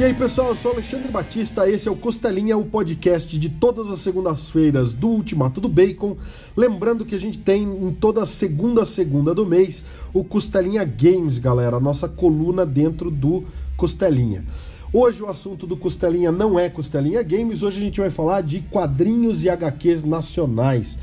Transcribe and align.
E 0.00 0.02
aí, 0.02 0.14
pessoal, 0.14 0.48
eu 0.48 0.54
sou 0.54 0.72
Alexandre 0.72 1.08
Batista, 1.08 1.68
esse 1.68 1.86
é 1.86 1.90
o 1.90 1.94
Costelinha, 1.94 2.56
o 2.56 2.64
podcast 2.64 3.38
de 3.38 3.50
todas 3.50 3.90
as 3.90 4.00
segundas-feiras 4.00 4.94
do 4.94 5.08
Ultimato 5.08 5.60
do 5.60 5.68
Bacon. 5.68 6.16
Lembrando 6.56 7.04
que 7.04 7.14
a 7.14 7.20
gente 7.20 7.38
tem 7.38 7.64
em 7.64 7.92
toda 7.92 8.24
segunda 8.24 8.86
segunda 8.86 9.34
do 9.34 9.44
mês 9.44 9.84
o 10.14 10.24
Costelinha 10.24 10.84
Games, 10.84 11.38
galera, 11.38 11.76
a 11.76 11.80
nossa 11.80 12.08
coluna 12.08 12.64
dentro 12.64 13.10
do 13.10 13.44
Costelinha. 13.76 14.42
Hoje 14.90 15.22
o 15.22 15.28
assunto 15.28 15.66
do 15.66 15.76
Costelinha 15.76 16.32
não 16.32 16.58
é 16.58 16.70
Costelinha 16.70 17.22
Games, 17.22 17.62
hoje 17.62 17.76
a 17.76 17.84
gente 17.84 18.00
vai 18.00 18.08
falar 18.08 18.40
de 18.40 18.62
quadrinhos 18.62 19.44
e 19.44 19.50
HQs 19.50 20.02
nacionais. 20.02 20.96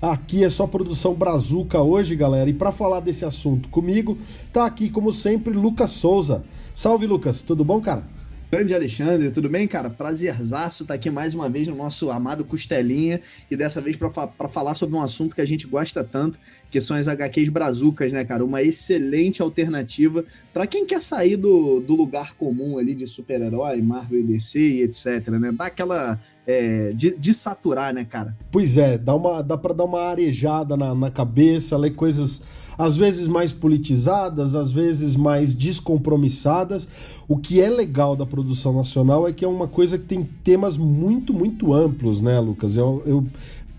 Aqui 0.00 0.44
é 0.44 0.48
só 0.48 0.64
produção 0.68 1.12
brazuca 1.12 1.82
hoje, 1.82 2.14
galera. 2.14 2.48
E 2.48 2.54
para 2.54 2.70
falar 2.70 3.00
desse 3.00 3.24
assunto 3.24 3.68
comigo, 3.68 4.16
tá 4.52 4.64
aqui 4.64 4.90
como 4.90 5.12
sempre 5.12 5.52
Lucas 5.52 5.90
Souza. 5.90 6.44
Salve, 6.72 7.04
Lucas. 7.04 7.42
Tudo 7.42 7.64
bom, 7.64 7.80
cara? 7.80 8.13
Grande 8.54 8.72
Alexandre, 8.72 9.32
tudo 9.32 9.48
bem, 9.48 9.66
cara? 9.66 9.90
Prazerzaço 9.90 10.84
estar 10.84 10.94
tá 10.94 10.96
aqui 10.96 11.10
mais 11.10 11.34
uma 11.34 11.50
vez 11.50 11.66
no 11.66 11.74
nosso 11.74 12.08
amado 12.08 12.44
Costelinha 12.44 13.20
e 13.50 13.56
dessa 13.56 13.80
vez 13.80 13.96
para 13.96 14.48
falar 14.48 14.74
sobre 14.74 14.94
um 14.94 15.00
assunto 15.00 15.34
que 15.34 15.40
a 15.40 15.44
gente 15.44 15.66
gosta 15.66 16.04
tanto, 16.04 16.38
que 16.70 16.80
são 16.80 16.96
as 16.96 17.08
HQs 17.08 17.48
brazucas, 17.48 18.12
né, 18.12 18.24
cara? 18.24 18.44
Uma 18.44 18.62
excelente 18.62 19.42
alternativa 19.42 20.24
para 20.52 20.68
quem 20.68 20.86
quer 20.86 21.02
sair 21.02 21.34
do, 21.34 21.80
do 21.80 21.96
lugar 21.96 22.36
comum 22.36 22.78
ali 22.78 22.94
de 22.94 23.08
super-herói, 23.08 23.82
Marvel 23.82 24.20
e 24.20 24.22
DC 24.22 24.60
e 24.60 24.82
etc, 24.82 25.30
né? 25.30 25.50
Dá 25.50 25.66
aquela 25.66 26.20
é, 26.46 26.92
de, 26.92 27.16
de, 27.16 27.34
saturar, 27.34 27.92
né, 27.92 28.04
cara? 28.04 28.36
Pois 28.52 28.76
é, 28.76 28.96
dá, 28.96 29.16
uma, 29.16 29.42
dá 29.42 29.58
pra 29.58 29.74
dar 29.74 29.82
uma 29.82 30.10
arejada 30.10 30.76
na, 30.76 30.94
na 30.94 31.10
cabeça, 31.10 31.76
ler 31.76 31.96
coisas 31.96 32.40
às 32.76 32.96
vezes 32.96 33.28
mais 33.28 33.52
politizadas, 33.52 34.54
às 34.54 34.70
vezes 34.70 35.16
mais 35.16 35.54
descompromissadas. 35.54 36.88
O 37.28 37.36
que 37.36 37.60
é 37.60 37.70
legal 37.70 38.16
da 38.16 38.26
produção 38.26 38.72
nacional 38.72 39.26
é 39.28 39.32
que 39.32 39.44
é 39.44 39.48
uma 39.48 39.68
coisa 39.68 39.98
que 39.98 40.04
tem 40.04 40.28
temas 40.42 40.76
muito, 40.76 41.32
muito 41.32 41.72
amplos, 41.72 42.20
né, 42.20 42.38
Lucas? 42.40 42.76
Eu, 42.76 43.02
eu 43.06 43.26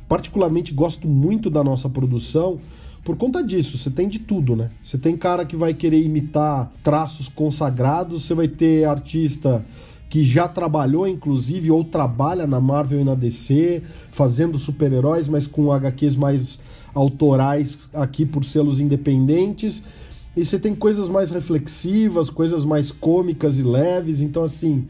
particularmente 0.07 0.73
gosto 0.73 1.07
muito 1.07 1.49
da 1.49 1.63
nossa 1.63 1.89
produção 1.89 2.59
por 3.05 3.15
conta 3.15 3.43
disso, 3.43 3.77
você 3.77 3.91
tem 3.91 4.09
de 4.09 4.17
tudo, 4.17 4.55
né? 4.55 4.71
Você 4.81 4.97
tem 4.97 5.15
cara 5.15 5.45
que 5.45 5.55
vai 5.55 5.75
querer 5.75 6.01
imitar 6.01 6.71
traços 6.81 7.27
consagrados, 7.27 8.23
você 8.23 8.33
vai 8.33 8.47
ter 8.47 8.83
artista 8.83 9.63
que 10.09 10.23
já 10.23 10.47
trabalhou, 10.47 11.07
inclusive, 11.07 11.69
ou 11.69 11.83
trabalha 11.83 12.47
na 12.47 12.59
Marvel 12.59 13.01
e 13.01 13.03
na 13.03 13.13
DC, 13.13 13.83
fazendo 14.11 14.57
super-heróis, 14.57 15.27
mas 15.27 15.45
com 15.45 15.71
HQs 15.71 16.15
mais 16.15 16.59
autorais 16.95 17.89
aqui 17.93 18.25
por 18.25 18.43
selos 18.43 18.79
independentes. 18.79 19.83
E 20.35 20.43
você 20.43 20.57
tem 20.57 20.73
coisas 20.73 21.07
mais 21.07 21.29
reflexivas, 21.29 22.29
coisas 22.29 22.65
mais 22.65 22.91
cômicas 22.91 23.59
e 23.59 23.63
leves. 23.63 24.21
Então, 24.21 24.43
assim, 24.43 24.87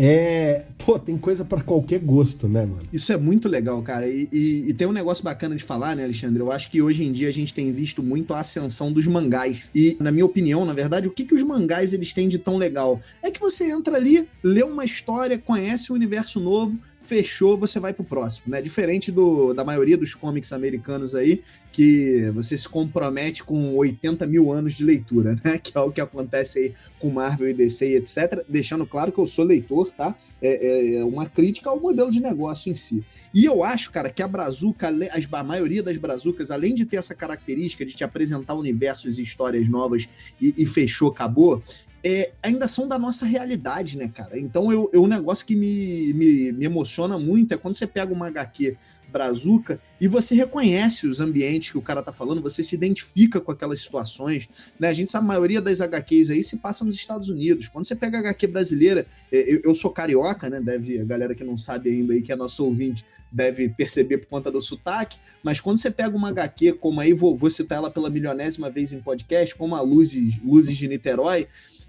é. 0.00 0.64
Pô, 0.78 0.98
tem 0.98 1.18
coisa 1.18 1.44
para 1.44 1.60
qualquer 1.60 1.98
gosto, 1.98 2.48
né, 2.48 2.64
mano? 2.64 2.82
Isso 2.92 3.12
é 3.12 3.16
muito 3.16 3.48
legal, 3.48 3.82
cara. 3.82 4.08
E, 4.08 4.28
e, 4.32 4.68
e, 4.68 4.72
tem 4.72 4.86
um 4.86 4.92
negócio 4.92 5.22
bacana 5.24 5.56
de 5.56 5.64
falar, 5.64 5.94
né, 5.94 6.04
Alexandre? 6.04 6.40
Eu 6.40 6.50
acho 6.52 6.70
que 6.70 6.80
hoje 6.80 7.04
em 7.04 7.12
dia 7.12 7.28
a 7.28 7.32
gente 7.32 7.52
tem 7.52 7.70
visto 7.72 8.02
muito 8.02 8.32
a 8.32 8.40
ascensão 8.40 8.92
dos 8.92 9.06
mangás. 9.06 9.64
E, 9.74 9.96
na 10.00 10.12
minha 10.12 10.24
opinião, 10.24 10.64
na 10.64 10.72
verdade, 10.72 11.08
o 11.08 11.10
que, 11.10 11.24
que 11.24 11.34
os 11.34 11.42
mangás 11.42 11.92
eles 11.92 12.12
têm 12.12 12.28
de 12.28 12.38
tão 12.38 12.56
legal? 12.56 13.00
É 13.22 13.30
que 13.30 13.40
você 13.40 13.70
entra 13.70 13.96
ali, 13.96 14.28
lê 14.42 14.62
uma 14.62 14.84
história, 14.84 15.36
conhece 15.36 15.92
um 15.92 15.96
universo 15.96 16.38
novo, 16.38 16.78
fechou, 17.08 17.56
você 17.56 17.80
vai 17.80 17.94
pro 17.94 18.04
próximo, 18.04 18.52
né? 18.52 18.60
Diferente 18.60 19.10
do, 19.10 19.54
da 19.54 19.64
maioria 19.64 19.96
dos 19.96 20.14
cómics 20.14 20.52
americanos 20.52 21.14
aí, 21.14 21.42
que 21.72 22.30
você 22.34 22.56
se 22.56 22.68
compromete 22.68 23.42
com 23.42 23.74
80 23.74 24.26
mil 24.26 24.52
anos 24.52 24.74
de 24.74 24.84
leitura, 24.84 25.34
né? 25.42 25.58
Que 25.68 25.76
é 25.76 25.80
o 25.80 25.90
que 25.90 26.00
acontece 26.00 26.58
aí 26.58 26.74
com 26.98 27.10
Marvel 27.10 27.48
e 27.48 27.54
DC 27.54 27.88
e 27.88 27.96
etc. 27.96 28.44
Deixando 28.46 28.86
claro 28.86 29.10
que 29.10 29.18
eu 29.18 29.26
sou 29.26 29.44
leitor, 29.44 29.90
tá? 29.90 30.14
É, 30.40 30.66
é, 30.66 30.94
é 30.96 31.04
uma 31.04 31.26
crítica 31.26 31.70
ao 31.70 31.80
modelo 31.80 32.10
de 32.10 32.20
negócio 32.20 32.70
em 32.70 32.74
si. 32.74 33.02
E 33.34 33.44
eu 33.44 33.64
acho, 33.64 33.90
cara, 33.90 34.10
que 34.10 34.22
a 34.22 34.28
Brazuca, 34.28 34.88
a 35.32 35.42
maioria 35.42 35.82
das 35.82 35.96
Brazucas, 35.96 36.50
além 36.50 36.74
de 36.74 36.84
ter 36.84 36.96
essa 36.96 37.14
característica 37.14 37.86
de 37.86 37.94
te 37.94 38.04
apresentar 38.04 38.54
universos 38.54 39.18
e 39.18 39.22
histórias 39.22 39.66
novas 39.68 40.08
e, 40.40 40.54
e 40.58 40.66
fechou, 40.66 41.08
acabou, 41.08 41.62
é, 42.04 42.32
ainda 42.42 42.68
são 42.68 42.86
da 42.86 42.98
nossa 42.98 43.26
realidade, 43.26 43.98
né, 43.98 44.08
cara? 44.08 44.38
Então, 44.38 44.70
eu, 44.72 44.88
eu, 44.92 45.02
um 45.02 45.06
negócio 45.06 45.44
que 45.44 45.56
me, 45.56 46.12
me, 46.12 46.52
me 46.52 46.64
emociona 46.64 47.18
muito 47.18 47.52
é 47.52 47.56
quando 47.56 47.74
você 47.74 47.86
pega 47.86 48.12
uma 48.12 48.28
HQ 48.28 48.76
brazuca 49.10 49.80
e 50.00 50.06
você 50.06 50.34
reconhece 50.34 51.06
os 51.06 51.20
ambientes 51.20 51.70
que 51.72 51.78
o 51.78 51.82
cara 51.82 52.02
tá 52.02 52.12
falando, 52.12 52.42
você 52.42 52.62
se 52.62 52.74
identifica 52.74 53.40
com 53.40 53.50
aquelas 53.50 53.80
situações, 53.80 54.48
né? 54.78 54.88
A 54.88 54.92
gente 54.92 55.10
sabe 55.10 55.24
a 55.24 55.28
maioria 55.28 55.60
das 55.60 55.80
HQs 55.80 56.30
aí 56.30 56.42
se 56.42 56.58
passa 56.58 56.84
nos 56.84 56.94
Estados 56.94 57.28
Unidos. 57.28 57.68
Quando 57.68 57.86
você 57.86 57.96
pega 57.96 58.18
a 58.18 58.20
HQ 58.20 58.46
brasileira, 58.46 59.06
é, 59.32 59.54
eu, 59.54 59.60
eu 59.64 59.74
sou 59.74 59.90
carioca, 59.90 60.48
né? 60.48 60.60
Deve, 60.60 61.00
a 61.00 61.04
galera 61.04 61.34
que 61.34 61.42
não 61.42 61.56
sabe 61.56 61.90
ainda 61.90 62.12
aí, 62.12 62.22
que 62.22 62.32
é 62.32 62.36
nosso 62.36 62.64
ouvinte, 62.64 63.04
deve 63.32 63.68
perceber 63.70 64.18
por 64.18 64.28
conta 64.28 64.50
do 64.50 64.60
sotaque, 64.60 65.18
mas 65.42 65.60
quando 65.60 65.78
você 65.78 65.90
pega 65.90 66.16
uma 66.16 66.28
HQ 66.28 66.74
como 66.74 67.00
aí, 67.00 67.12
vou, 67.12 67.36
vou 67.36 67.50
citar 67.50 67.78
ela 67.78 67.90
pela 67.90 68.10
milionésima 68.10 68.70
vez 68.70 68.92
em 68.92 69.00
podcast, 69.00 69.54
como 69.54 69.74
a 69.74 69.80
Luzes, 69.80 70.34
Luzes 70.44 70.76
de 70.76 70.88
Niterói, 70.88 71.46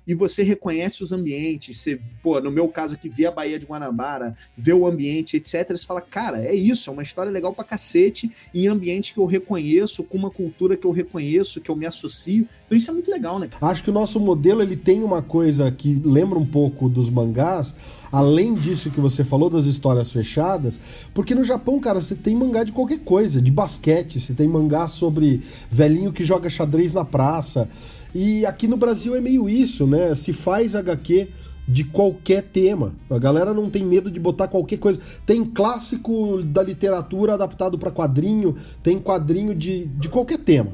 e 0.09 0.15
você 0.15 0.41
reconhece 0.41 1.03
os 1.03 1.11
ambientes. 1.11 1.77
Você, 1.77 2.01
pô, 2.23 2.41
no 2.41 2.49
meu 2.49 2.67
caso 2.67 2.95
aqui, 2.95 3.07
vê 3.07 3.27
a 3.27 3.31
Baía 3.31 3.59
de 3.59 3.67
Guanabara, 3.67 4.35
vê 4.57 4.73
o 4.73 4.87
ambiente, 4.87 5.37
etc. 5.37 5.69
Você 5.69 5.85
fala, 5.85 6.01
cara, 6.01 6.43
é 6.43 6.55
isso, 6.55 6.89
é 6.89 6.93
uma 6.93 7.03
história 7.03 7.31
legal 7.31 7.53
pra 7.53 7.63
cacete, 7.63 8.31
em 8.51 8.67
ambiente 8.67 9.13
que 9.13 9.19
eu 9.19 9.27
reconheço, 9.27 10.03
com 10.03 10.17
uma 10.17 10.31
cultura 10.31 10.75
que 10.75 10.87
eu 10.87 10.89
reconheço, 10.89 11.61
que 11.61 11.69
eu 11.69 11.75
me 11.75 11.85
associo. 11.85 12.47
Então 12.65 12.75
isso 12.75 12.89
é 12.89 12.93
muito 12.95 13.11
legal, 13.11 13.37
né? 13.37 13.49
Acho 13.61 13.83
que 13.83 13.91
o 13.91 13.93
nosso 13.93 14.19
modelo 14.19 14.63
ele 14.63 14.75
tem 14.75 15.03
uma 15.03 15.21
coisa 15.21 15.71
que 15.71 16.01
lembra 16.03 16.39
um 16.39 16.45
pouco 16.45 16.89
dos 16.89 17.07
mangás, 17.07 17.75
além 18.11 18.55
disso 18.55 18.89
que 18.89 18.99
você 18.99 19.23
falou 19.23 19.47
das 19.47 19.65
histórias 19.65 20.11
fechadas, 20.11 20.79
porque 21.13 21.35
no 21.35 21.43
Japão, 21.43 21.79
cara, 21.79 22.01
você 22.01 22.15
tem 22.15 22.35
mangá 22.35 22.63
de 22.63 22.71
qualquer 22.71 22.99
coisa, 23.01 23.39
de 23.39 23.51
basquete, 23.51 24.19
você 24.19 24.33
tem 24.33 24.47
mangá 24.47 24.87
sobre 24.87 25.43
velhinho 25.69 26.11
que 26.11 26.23
joga 26.23 26.49
xadrez 26.49 26.93
na 26.93 27.05
praça. 27.05 27.69
E 28.13 28.45
aqui 28.45 28.67
no 28.67 28.77
Brasil 28.77 29.15
é 29.15 29.21
meio 29.21 29.47
isso, 29.47 29.85
né? 29.85 30.15
Se 30.15 30.33
faz 30.33 30.75
HQ 30.75 31.29
de 31.67 31.83
qualquer 31.83 32.41
tema. 32.41 32.95
A 33.09 33.19
galera 33.19 33.53
não 33.53 33.69
tem 33.69 33.85
medo 33.85 34.09
de 34.09 34.19
botar 34.19 34.47
qualquer 34.47 34.77
coisa. 34.77 34.99
Tem 35.25 35.45
clássico 35.45 36.41
da 36.41 36.63
literatura 36.63 37.35
adaptado 37.35 37.77
para 37.77 37.91
quadrinho, 37.91 38.55
tem 38.81 38.97
quadrinho 38.97 39.53
de, 39.53 39.85
de 39.85 40.09
qualquer 40.09 40.39
tema. 40.39 40.71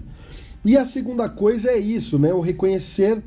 E 0.63 0.77
a 0.77 0.85
segunda 0.85 1.27
coisa 1.27 1.69
é 1.69 1.77
isso, 1.77 2.17
né? 2.17 2.33
O 2.33 2.39
reconhecer 2.39 3.21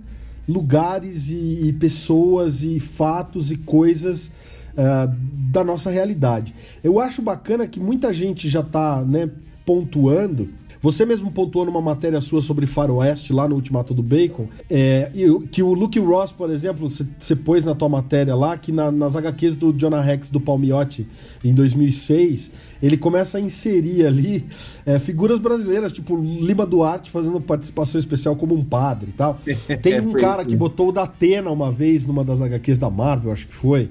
lugares 0.49 1.29
e, 1.29 1.69
e 1.69 1.73
pessoas 1.75 2.63
e 2.63 2.81
fatos 2.81 3.51
e 3.51 3.57
coisas 3.59 4.29
uh, 4.73 5.15
da 5.53 5.63
nossa 5.63 5.91
realidade. 5.91 6.55
Eu 6.83 6.99
acho 6.99 7.21
bacana 7.21 7.67
que 7.67 7.79
muita 7.79 8.15
gente 8.15 8.49
já 8.49 8.61
está 8.61 9.03
né, 9.03 9.31
pontuando 9.67 10.49
você 10.81 11.05
mesmo 11.05 11.31
pontuou 11.31 11.65
numa 11.65 11.81
matéria 11.81 12.21
sua 12.21 12.41
sobre 12.41 12.67
Faroeste 12.67 13.33
lá 13.33 13.49
no 13.49 13.55
Ultimato 13.55 13.93
do 13.93 14.03
Bacon, 14.03 14.47
é, 14.71 15.11
que 15.51 15.63
o 15.63 15.73
Luke 15.73 15.99
Ross, 15.99 16.33
por 16.33 16.51
exemplo, 16.51 16.89
você 16.89 17.37
pôs 17.37 17.65
na 17.65 17.75
tua 17.75 17.89
matéria 17.89 18.35
lá 18.35 18.57
que 18.57 18.71
na, 18.71 18.91
nas 18.91 19.17
HQs 19.17 19.57
do 19.57 19.73
Jonah 19.73 20.01
Rex 20.01 20.29
do 20.31 20.41
Palmiotti 20.41 21.07
em 21.45 21.53
2006, 21.53 22.51
ele 22.83 22.97
começa 22.97 23.39
a 23.39 23.41
inserir 23.41 24.07
ali 24.07 24.47
é, 24.87 24.99
figuras 24.99 25.39
brasileiras, 25.39 25.93
tipo 25.93 26.17
Lima 26.17 26.65
Duarte 26.65 27.11
fazendo 27.11 27.41
participação 27.41 27.99
especial 27.99 28.37
como 28.37 28.55
um 28.55 28.65
padre 28.65 29.11
e 29.11 29.13
tal. 29.13 29.39
Tem 29.83 30.01
um 30.01 30.13
cara 30.13 30.45
que 30.45 30.57
botou 30.57 30.89
o 30.89 30.93
da 30.93 31.03
Atena 31.03 31.51
uma 31.51 31.73
vez 31.73 32.05
numa 32.05 32.25
das 32.25 32.41
HQs 32.41 32.79
da 32.79 32.91
Marvel, 32.91 33.33
acho 33.33 33.47
que 33.47 33.55
foi. 33.55 33.91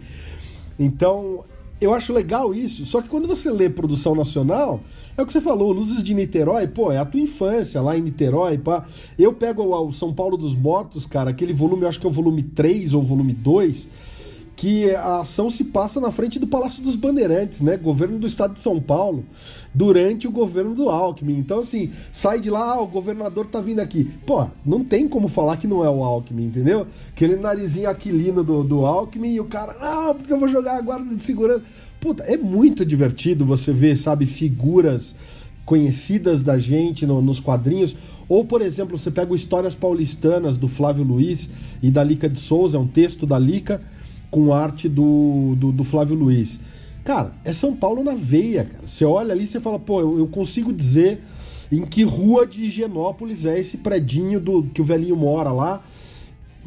Então, 0.79 1.43
eu 1.79 1.93
acho 1.93 2.11
legal 2.11 2.53
isso, 2.53 2.85
só 2.85 3.01
que 3.01 3.07
quando 3.07 3.27
você 3.27 3.51
lê 3.51 3.69
produção 3.69 4.15
nacional, 4.15 4.81
é 5.15 5.21
o 5.21 5.25
que 5.25 5.31
você 5.31 5.39
falou, 5.39 5.71
Luzes 5.71 6.01
de 6.01 6.13
Niterói, 6.13 6.67
pô, 6.67 6.91
é 6.91 6.97
a 6.97 7.05
tua 7.05 7.19
infância 7.19 7.81
lá 7.81 7.95
em 7.95 8.01
Niterói, 8.01 8.57
pá. 8.57 8.85
Eu 9.17 9.31
pego 9.33 9.63
o 9.63 9.91
São 9.91 10.13
Paulo 10.13 10.37
dos 10.37 10.55
Mortos, 10.55 11.05
cara, 11.05 11.29
aquele 11.29 11.53
volume, 11.53 11.83
eu 11.83 11.89
acho 11.89 11.99
que 11.99 12.07
é 12.07 12.09
o 12.09 12.13
volume 12.13 12.41
3 12.41 12.93
ou 12.93 13.03
volume 13.03 13.33
2, 13.33 13.87
que 14.57 14.89
a 14.95 15.19
ação 15.19 15.51
se 15.51 15.65
passa 15.65 16.01
na 16.01 16.11
frente 16.11 16.39
do 16.39 16.47
Palácio 16.47 16.81
dos 16.81 16.95
Bandeirantes, 16.95 17.61
né? 17.61 17.77
Governo 17.77 18.17
do 18.17 18.25
Estado 18.25 18.55
de 18.55 18.59
São 18.59 18.81
Paulo, 18.81 19.23
durante 19.71 20.27
o 20.27 20.31
governo 20.31 20.73
do 20.73 20.89
Alckmin. 20.89 21.37
Então, 21.37 21.59
assim, 21.59 21.91
sai 22.11 22.41
de 22.41 22.49
lá, 22.49 22.73
ah, 22.73 22.81
o 22.81 22.87
governador 22.87 23.45
tá 23.45 23.61
vindo 23.61 23.81
aqui. 23.81 24.05
Pô, 24.25 24.47
não 24.65 24.83
tem 24.83 25.07
como 25.07 25.27
falar 25.27 25.57
que 25.57 25.67
não 25.67 25.85
é 25.85 25.89
o 25.89 26.03
Alckmin, 26.03 26.45
entendeu? 26.45 26.87
Aquele 27.09 27.35
narizinho 27.35 27.87
aquilino 27.87 28.43
do, 28.43 28.63
do 28.63 28.83
Alckmin 28.83 29.35
e 29.35 29.39
o 29.39 29.45
cara, 29.45 29.77
não, 29.79 30.15
porque 30.15 30.33
eu 30.33 30.39
vou 30.39 30.49
jogar 30.49 30.75
a 30.75 30.81
guarda 30.81 31.15
de 31.15 31.21
segurança. 31.21 31.61
Puta, 32.01 32.23
é 32.23 32.35
muito 32.35 32.83
divertido 32.83 33.45
você 33.45 33.71
ver, 33.71 33.95
sabe, 33.95 34.25
figuras 34.25 35.13
conhecidas 35.67 36.41
da 36.41 36.57
gente 36.57 37.05
no, 37.05 37.21
nos 37.21 37.39
quadrinhos. 37.39 37.95
Ou, 38.27 38.43
por 38.43 38.63
exemplo, 38.63 38.97
você 38.97 39.11
pega 39.11 39.31
o 39.31 39.35
Histórias 39.35 39.75
Paulistanas 39.75 40.57
do 40.57 40.67
Flávio 40.67 41.03
Luiz 41.03 41.47
e 41.83 41.91
da 41.91 42.03
Lica 42.03 42.27
de 42.27 42.39
Souza, 42.39 42.77
é 42.77 42.79
um 42.79 42.87
texto 42.87 43.27
da 43.27 43.37
Lica 43.37 43.79
com 44.29 44.53
arte 44.53 44.89
do, 44.89 45.55
do, 45.57 45.71
do, 45.71 45.83
Flávio 45.83 46.15
Luiz. 46.15 46.59
Cara, 47.03 47.31
é 47.43 47.53
São 47.53 47.75
Paulo 47.75 48.03
na 48.03 48.15
veia, 48.15 48.65
cara. 48.65 48.85
Você 48.85 49.05
olha 49.05 49.33
ali 49.33 49.43
e 49.43 49.47
você 49.47 49.59
fala, 49.59 49.79
pô, 49.79 50.01
eu, 50.01 50.19
eu, 50.19 50.27
consigo 50.27 50.73
dizer 50.73 51.21
em 51.71 51.85
que 51.85 52.03
rua 52.03 52.45
de 52.45 52.65
Higienópolis 52.65 53.45
é 53.45 53.59
esse 53.59 53.77
predinho 53.77 54.39
do 54.39 54.63
que 54.63 54.81
o 54.81 54.85
velhinho 54.85 55.15
mora 55.15 55.51
lá. 55.51 55.81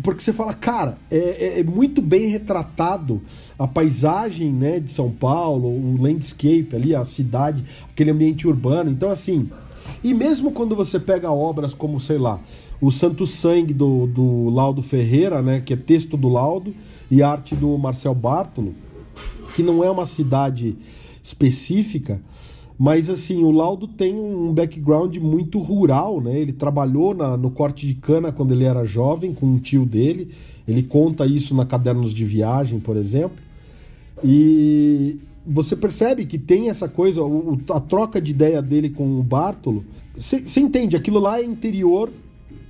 porque 0.03 0.23
você 0.23 0.33
fala, 0.33 0.55
cara, 0.55 0.97
é, 1.11 1.17
é, 1.19 1.61
é, 1.61 1.65
muito 1.65 2.01
bem 2.01 2.29
retratado 2.29 3.21
a 3.59 3.67
paisagem 3.67 4.51
né, 4.51 4.81
de 4.81 4.91
São 4.91 5.11
Paulo, 5.11 5.69
o 5.69 6.01
landscape 6.01 6.71
ali, 6.75 6.95
a 6.95 7.05
cidade, 7.05 7.63
aquele 7.91 8.11
ambiente 8.11 8.49
urbano. 8.49 8.91
Então, 8.91 9.11
assim, 9.11 9.51
e 10.03 10.15
mesmo 10.15 10.53
quando 10.53 10.75
você 10.75 10.99
pega 10.99 11.31
obras 11.31 11.75
como, 11.75 12.01
sei 12.01 12.17
lá, 12.17 12.41
o 12.81 12.91
Santo 12.91 13.27
Sangue 13.27 13.75
do, 13.75 14.06
do 14.06 14.49
Laudo 14.49 14.82
Ferreira, 14.82 15.43
né, 15.43 15.61
que 15.61 15.75
é 15.75 15.77
texto 15.77 16.17
do 16.17 16.29
Laudo, 16.29 16.75
e 17.11 17.23
arte 17.23 17.55
do 17.55 17.77
Marcel 17.77 18.15
Bartolo, 18.15 18.75
que 19.55 19.62
não 19.62 19.85
é 19.85 19.91
uma 19.91 20.06
cidade 20.06 20.77
específica, 21.23 22.21
mas 22.82 23.11
assim, 23.11 23.43
o 23.43 23.50
Laudo 23.50 23.87
tem 23.87 24.15
um 24.15 24.55
background 24.55 25.15
muito 25.19 25.59
rural, 25.59 26.19
né? 26.19 26.41
Ele 26.41 26.50
trabalhou 26.50 27.15
na, 27.15 27.37
no 27.37 27.50
corte 27.50 27.87
de 27.87 27.93
cana 27.93 28.32
quando 28.32 28.55
ele 28.55 28.65
era 28.65 28.87
jovem, 28.87 29.35
com 29.35 29.44
um 29.44 29.59
tio 29.59 29.85
dele. 29.85 30.31
Ele 30.67 30.82
conta 30.82 31.27
isso 31.27 31.55
na 31.55 31.67
Cadernos 31.67 32.15
de 32.15 32.25
Viagem, 32.25 32.81
por 32.81 32.97
exemplo. 32.97 33.37
E 34.25 35.19
você 35.47 35.77
percebe 35.77 36.25
que 36.25 36.38
tem 36.38 36.71
essa 36.71 36.88
coisa, 36.88 37.23
o, 37.23 37.61
a 37.71 37.81
troca 37.81 38.19
de 38.19 38.31
ideia 38.31 38.62
dele 38.62 38.88
com 38.88 39.21
o 39.21 39.23
Bartolo. 39.23 39.85
Você 40.17 40.61
entende, 40.61 40.97
aquilo 40.97 41.19
lá 41.19 41.38
é 41.38 41.44
interior 41.44 42.11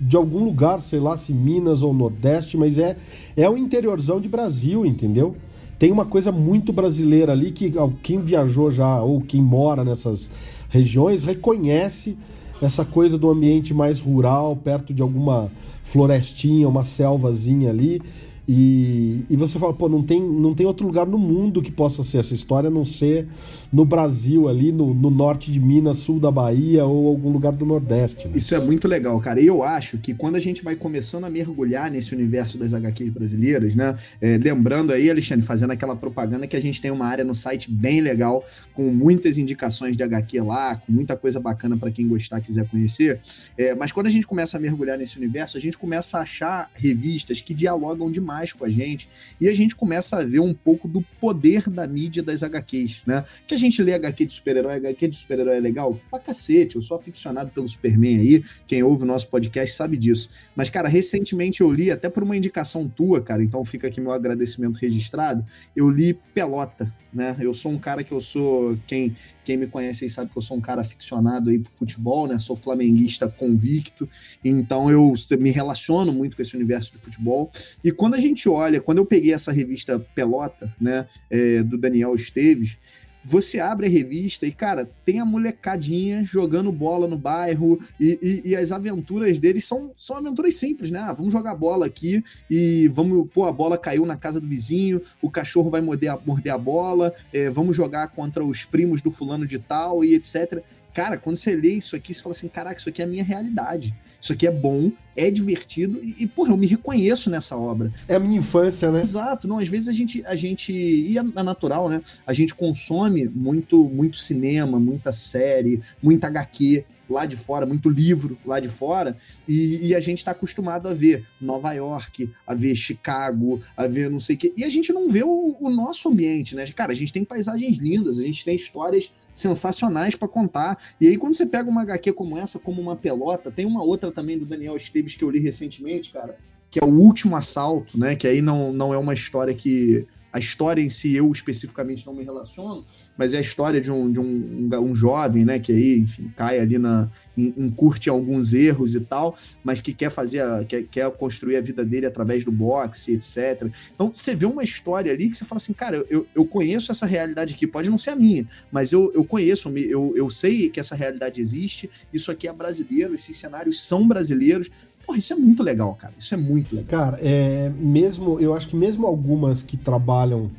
de 0.00 0.16
algum 0.16 0.42
lugar, 0.42 0.80
sei 0.80 0.98
lá 0.98 1.16
se 1.16 1.32
Minas 1.32 1.82
ou 1.82 1.92
Nordeste, 1.92 2.56
mas 2.56 2.78
é, 2.78 2.96
é 3.36 3.48
o 3.48 3.56
interiorzão 3.56 4.20
de 4.20 4.28
Brasil, 4.28 4.86
entendeu? 4.86 5.36
tem 5.80 5.90
uma 5.90 6.04
coisa 6.04 6.30
muito 6.30 6.74
brasileira 6.74 7.32
ali 7.32 7.50
que 7.50 7.72
quem 8.02 8.20
viajou 8.20 8.70
já 8.70 9.00
ou 9.00 9.18
quem 9.22 9.40
mora 9.40 9.82
nessas 9.82 10.30
regiões 10.68 11.24
reconhece 11.24 12.18
essa 12.60 12.84
coisa 12.84 13.16
do 13.16 13.30
ambiente 13.30 13.72
mais 13.72 13.98
rural, 13.98 14.54
perto 14.54 14.92
de 14.92 15.00
alguma 15.00 15.50
florestinha, 15.82 16.68
uma 16.68 16.84
selvazinha 16.84 17.70
ali. 17.70 18.02
E, 18.48 19.24
e 19.30 19.36
você 19.36 19.58
fala, 19.58 19.72
pô, 19.72 19.88
não 19.88 20.02
tem, 20.02 20.20
não 20.20 20.54
tem 20.54 20.66
outro 20.66 20.86
lugar 20.86 21.06
no 21.06 21.18
mundo 21.18 21.62
que 21.62 21.70
possa 21.70 22.02
ser 22.02 22.18
essa 22.18 22.34
história, 22.34 22.68
a 22.68 22.70
não 22.70 22.84
ser 22.84 23.28
no 23.72 23.84
Brasil, 23.84 24.48
ali 24.48 24.72
no, 24.72 24.92
no 24.92 25.10
norte 25.10 25.52
de 25.52 25.60
Minas, 25.60 25.98
sul 25.98 26.18
da 26.18 26.30
Bahia 26.30 26.84
ou 26.84 27.08
algum 27.08 27.30
lugar 27.30 27.52
do 27.52 27.64
Nordeste. 27.64 28.26
Né? 28.26 28.34
Isso 28.36 28.54
é 28.54 28.60
muito 28.60 28.88
legal, 28.88 29.20
cara. 29.20 29.40
E 29.40 29.46
eu 29.46 29.62
acho 29.62 29.98
que 29.98 30.14
quando 30.14 30.36
a 30.36 30.40
gente 30.40 30.64
vai 30.64 30.74
começando 30.74 31.24
a 31.24 31.30
mergulhar 31.30 31.90
nesse 31.90 32.14
universo 32.14 32.58
das 32.58 32.74
HQs 32.74 33.12
brasileiras, 33.12 33.74
né? 33.74 33.94
É, 34.20 34.36
lembrando 34.36 34.92
aí, 34.92 35.08
Alexandre, 35.08 35.46
fazendo 35.46 35.70
aquela 35.70 35.94
propaganda 35.94 36.46
que 36.46 36.56
a 36.56 36.60
gente 36.60 36.80
tem 36.80 36.90
uma 36.90 37.06
área 37.06 37.24
no 37.24 37.34
site 37.34 37.70
bem 37.70 38.00
legal, 38.00 38.44
com 38.74 38.90
muitas 38.90 39.38
indicações 39.38 39.96
de 39.96 40.02
HQ 40.02 40.40
lá, 40.40 40.76
com 40.76 40.92
muita 40.92 41.16
coisa 41.16 41.38
bacana 41.38 41.76
para 41.76 41.90
quem 41.90 42.08
gostar, 42.08 42.40
quiser 42.40 42.68
conhecer. 42.68 43.20
É, 43.56 43.74
mas 43.74 43.92
quando 43.92 44.06
a 44.06 44.10
gente 44.10 44.26
começa 44.26 44.56
a 44.56 44.60
mergulhar 44.60 44.98
nesse 44.98 45.16
universo, 45.16 45.56
a 45.56 45.60
gente 45.60 45.78
começa 45.78 46.18
a 46.18 46.22
achar 46.22 46.68
revistas 46.74 47.40
que 47.40 47.54
dialogam 47.54 48.10
demais 48.10 48.29
com 48.56 48.64
a 48.64 48.70
gente 48.70 49.08
e 49.40 49.48
a 49.48 49.54
gente 49.54 49.74
começa 49.74 50.18
a 50.18 50.24
ver 50.24 50.40
um 50.40 50.54
pouco 50.54 50.86
do 50.86 51.02
poder 51.20 51.68
da 51.68 51.86
mídia 51.86 52.22
das 52.22 52.42
HQs, 52.42 53.02
né? 53.06 53.24
Que 53.46 53.54
a 53.54 53.58
gente 53.58 53.82
lê 53.82 53.94
HQ 53.94 54.26
de 54.26 54.32
super-herói, 54.32 54.74
HQ 54.74 55.08
de 55.08 55.16
super-herói 55.16 55.56
é 55.56 55.60
legal? 55.60 55.98
Pra 56.10 56.18
cacete, 56.18 56.76
eu 56.76 56.82
sou 56.82 56.96
aficionado 56.96 57.50
pelo 57.50 57.68
Superman 57.68 58.18
aí, 58.18 58.42
quem 58.66 58.82
ouve 58.82 59.02
o 59.02 59.06
nosso 59.06 59.28
podcast 59.28 59.74
sabe 59.74 59.96
disso. 59.96 60.28
Mas, 60.54 60.70
cara, 60.70 60.88
recentemente 60.88 61.60
eu 61.60 61.70
li, 61.70 61.90
até 61.90 62.08
por 62.08 62.22
uma 62.22 62.36
indicação 62.36 62.88
tua, 62.88 63.20
cara, 63.20 63.42
então 63.42 63.64
fica 63.64 63.88
aqui 63.88 64.00
meu 64.00 64.12
agradecimento 64.12 64.76
registrado, 64.76 65.44
eu 65.74 65.88
li 65.90 66.14
Pelota, 66.34 66.92
né? 67.12 67.36
Eu 67.40 67.52
sou 67.52 67.72
um 67.72 67.78
cara 67.78 68.04
que 68.04 68.12
eu 68.12 68.20
sou, 68.20 68.78
quem, 68.86 69.14
quem 69.50 69.56
me 69.56 69.66
conhece 69.66 70.04
aí 70.04 70.10
sabe 70.10 70.30
que 70.30 70.38
eu 70.38 70.42
sou 70.42 70.56
um 70.56 70.60
cara 70.60 70.80
aficionado 70.80 71.50
aí 71.50 71.58
pro 71.58 71.72
futebol, 71.72 72.28
né? 72.28 72.38
Sou 72.38 72.54
flamenguista 72.54 73.28
convicto, 73.28 74.08
então 74.44 74.88
eu 74.88 75.12
me 75.40 75.50
relaciono 75.50 76.12
muito 76.12 76.36
com 76.36 76.42
esse 76.42 76.54
universo 76.54 76.92
de 76.92 76.98
futebol. 76.98 77.50
E 77.82 77.90
quando 77.90 78.14
a 78.14 78.20
gente 78.20 78.48
olha, 78.48 78.80
quando 78.80 78.98
eu 78.98 79.06
peguei 79.06 79.34
essa 79.34 79.50
revista 79.50 79.98
Pelota, 80.14 80.72
né, 80.80 81.04
é, 81.28 81.64
do 81.64 81.76
Daniel 81.76 82.14
Esteves, 82.14 82.78
você 83.24 83.60
abre 83.60 83.86
a 83.86 83.90
revista 83.90 84.46
e, 84.46 84.52
cara, 84.52 84.88
tem 85.04 85.20
a 85.20 85.24
molecadinha 85.24 86.24
jogando 86.24 86.72
bola 86.72 87.06
no 87.06 87.18
bairro 87.18 87.78
e, 87.98 88.18
e, 88.44 88.50
e, 88.50 88.56
as 88.56 88.72
aventuras 88.72 89.38
deles 89.38 89.64
são, 89.64 89.92
são 89.96 90.16
aventuras 90.16 90.54
simples, 90.56 90.90
né? 90.90 90.98
Ah, 91.00 91.12
vamos 91.12 91.32
jogar 91.32 91.54
bola 91.54 91.86
aqui 91.86 92.22
e 92.50 92.88
vamos, 92.88 93.28
pô, 93.32 93.46
a 93.46 93.52
bola 93.52 93.76
caiu 93.76 94.06
na 94.06 94.16
casa 94.16 94.40
do 94.40 94.46
vizinho, 94.46 95.00
o 95.20 95.30
cachorro 95.30 95.70
vai 95.70 95.80
morder 95.80 96.10
a, 96.10 96.18
morder 96.24 96.52
a 96.52 96.58
bola, 96.58 97.12
é, 97.32 97.50
vamos 97.50 97.76
jogar 97.76 98.08
contra 98.08 98.44
os 98.44 98.64
primos 98.64 99.02
do 99.02 99.10
fulano 99.10 99.46
de 99.46 99.58
tal 99.58 100.04
e 100.04 100.14
etc. 100.14 100.62
Cara, 100.92 101.16
quando 101.16 101.36
você 101.36 101.54
lê 101.54 101.70
isso 101.70 101.94
aqui, 101.94 102.12
você 102.12 102.22
fala 102.22 102.34
assim: 102.34 102.48
caraca, 102.48 102.78
isso 102.78 102.88
aqui 102.88 103.02
é 103.02 103.04
a 103.04 103.08
minha 103.08 103.24
realidade. 103.24 103.94
Isso 104.20 104.32
aqui 104.32 104.46
é 104.46 104.50
bom, 104.50 104.92
é 105.16 105.30
divertido 105.30 105.98
e, 106.02 106.16
e 106.24 106.26
porra, 106.26 106.52
eu 106.52 106.56
me 106.56 106.66
reconheço 106.66 107.30
nessa 107.30 107.56
obra. 107.56 107.92
É 108.06 108.14
a 108.14 108.20
minha 108.20 108.38
infância, 108.38 108.90
né? 108.90 109.00
Exato. 109.00 109.48
Não, 109.48 109.58
às 109.58 109.68
vezes 109.68 109.88
a 109.88 109.92
gente, 109.92 110.24
a 110.26 110.34
gente 110.34 110.72
e 110.72 111.16
é 111.16 111.42
natural, 111.42 111.88
né? 111.88 112.02
A 112.26 112.32
gente 112.32 112.54
consome 112.54 113.28
muito, 113.28 113.88
muito 113.88 114.18
cinema, 114.18 114.78
muita 114.78 115.12
série, 115.12 115.80
muita 116.02 116.26
HQ 116.26 116.84
lá 117.10 117.26
de 117.26 117.36
fora, 117.36 117.66
muito 117.66 117.88
livro 117.88 118.38
lá 118.46 118.60
de 118.60 118.68
fora, 118.68 119.16
e, 119.46 119.88
e 119.88 119.94
a 119.94 120.00
gente 120.00 120.18
está 120.18 120.30
acostumado 120.30 120.88
a 120.88 120.94
ver 120.94 121.26
Nova 121.40 121.72
York, 121.72 122.30
a 122.46 122.54
ver 122.54 122.74
Chicago, 122.76 123.60
a 123.76 123.86
ver 123.86 124.08
não 124.08 124.20
sei 124.20 124.36
o 124.36 124.38
quê, 124.38 124.52
e 124.56 124.64
a 124.64 124.68
gente 124.68 124.92
não 124.92 125.08
vê 125.08 125.24
o, 125.24 125.56
o 125.60 125.68
nosso 125.68 126.08
ambiente, 126.08 126.54
né? 126.54 126.64
Cara, 126.68 126.92
a 126.92 126.94
gente 126.94 127.12
tem 127.12 127.24
paisagens 127.24 127.78
lindas, 127.78 128.18
a 128.18 128.22
gente 128.22 128.44
tem 128.44 128.54
histórias 128.54 129.10
sensacionais 129.40 130.14
para 130.14 130.28
contar. 130.28 130.78
E 131.00 131.06
aí, 131.06 131.16
quando 131.16 131.34
você 131.34 131.46
pega 131.46 131.68
uma 131.68 131.82
HQ 131.82 132.12
como 132.12 132.38
essa, 132.38 132.58
como 132.58 132.80
uma 132.80 132.96
pelota, 132.96 133.50
tem 133.50 133.66
uma 133.66 133.82
outra 133.82 134.12
também 134.12 134.38
do 134.38 134.44
Daniel 134.44 134.76
Esteves 134.76 135.14
que 135.14 135.24
eu 135.24 135.30
li 135.30 135.38
recentemente, 135.38 136.12
cara, 136.12 136.36
que 136.70 136.78
é 136.78 136.84
o 136.84 136.88
último 136.88 137.36
assalto, 137.36 137.98
né? 137.98 138.14
Que 138.14 138.26
aí 138.26 138.40
não, 138.40 138.72
não 138.72 138.94
é 138.94 138.98
uma 138.98 139.14
história 139.14 139.54
que 139.54 140.06
a 140.32 140.38
história 140.38 140.82
em 140.82 140.88
si 140.88 141.14
eu 141.14 141.30
especificamente 141.32 142.06
não 142.06 142.14
me 142.14 142.24
relaciono, 142.24 142.84
mas 143.16 143.34
é 143.34 143.38
a 143.38 143.40
história 143.40 143.80
de 143.80 143.90
um, 143.90 144.10
de 144.10 144.20
um, 144.20 144.68
um 144.80 144.94
jovem, 144.94 145.44
né, 145.44 145.58
que 145.58 145.72
aí, 145.72 145.98
enfim, 145.98 146.32
cai 146.36 146.58
ali 146.58 146.78
na, 146.78 147.08
encurte 147.36 148.08
alguns 148.08 148.52
erros 148.52 148.94
e 148.94 149.00
tal, 149.00 149.36
mas 149.64 149.80
que 149.80 149.92
quer 149.92 150.10
fazer, 150.10 150.40
a, 150.40 150.64
quer, 150.64 150.84
quer 150.84 151.10
construir 151.12 151.56
a 151.56 151.60
vida 151.60 151.84
dele 151.84 152.06
através 152.06 152.44
do 152.44 152.52
boxe, 152.52 153.12
etc. 153.12 153.70
Então 153.94 154.12
você 154.12 154.34
vê 154.34 154.46
uma 154.46 154.62
história 154.62 155.12
ali 155.12 155.28
que 155.28 155.36
você 155.36 155.44
fala 155.44 155.58
assim, 155.58 155.72
cara, 155.72 156.04
eu, 156.08 156.26
eu 156.34 156.44
conheço 156.44 156.92
essa 156.92 157.06
realidade 157.06 157.54
aqui, 157.54 157.66
pode 157.66 157.90
não 157.90 157.98
ser 157.98 158.10
a 158.10 158.16
minha, 158.16 158.46
mas 158.70 158.92
eu, 158.92 159.10
eu 159.14 159.24
conheço, 159.24 159.68
eu, 159.76 160.12
eu 160.16 160.30
sei 160.30 160.68
que 160.68 160.80
essa 160.80 160.94
realidade 160.94 161.40
existe, 161.40 161.90
isso 162.12 162.30
aqui 162.30 162.46
é 162.46 162.52
brasileiro, 162.52 163.14
esses 163.14 163.36
cenários 163.36 163.80
são 163.80 164.06
brasileiros, 164.06 164.70
Porra, 165.10 165.18
isso 165.18 165.32
é 165.32 165.36
muito 165.36 165.60
legal, 165.64 165.92
cara. 165.94 166.14
Isso 166.16 166.32
é 166.32 166.36
muito 166.36 166.72
legal. 166.72 166.88
Cara, 166.88 167.18
é, 167.20 167.68
mesmo, 167.76 168.38
eu 168.38 168.54
acho 168.54 168.68
que 168.68 168.76
mesmo 168.76 169.08
algumas 169.08 169.60
que 169.60 169.76
trabalham 169.76 170.52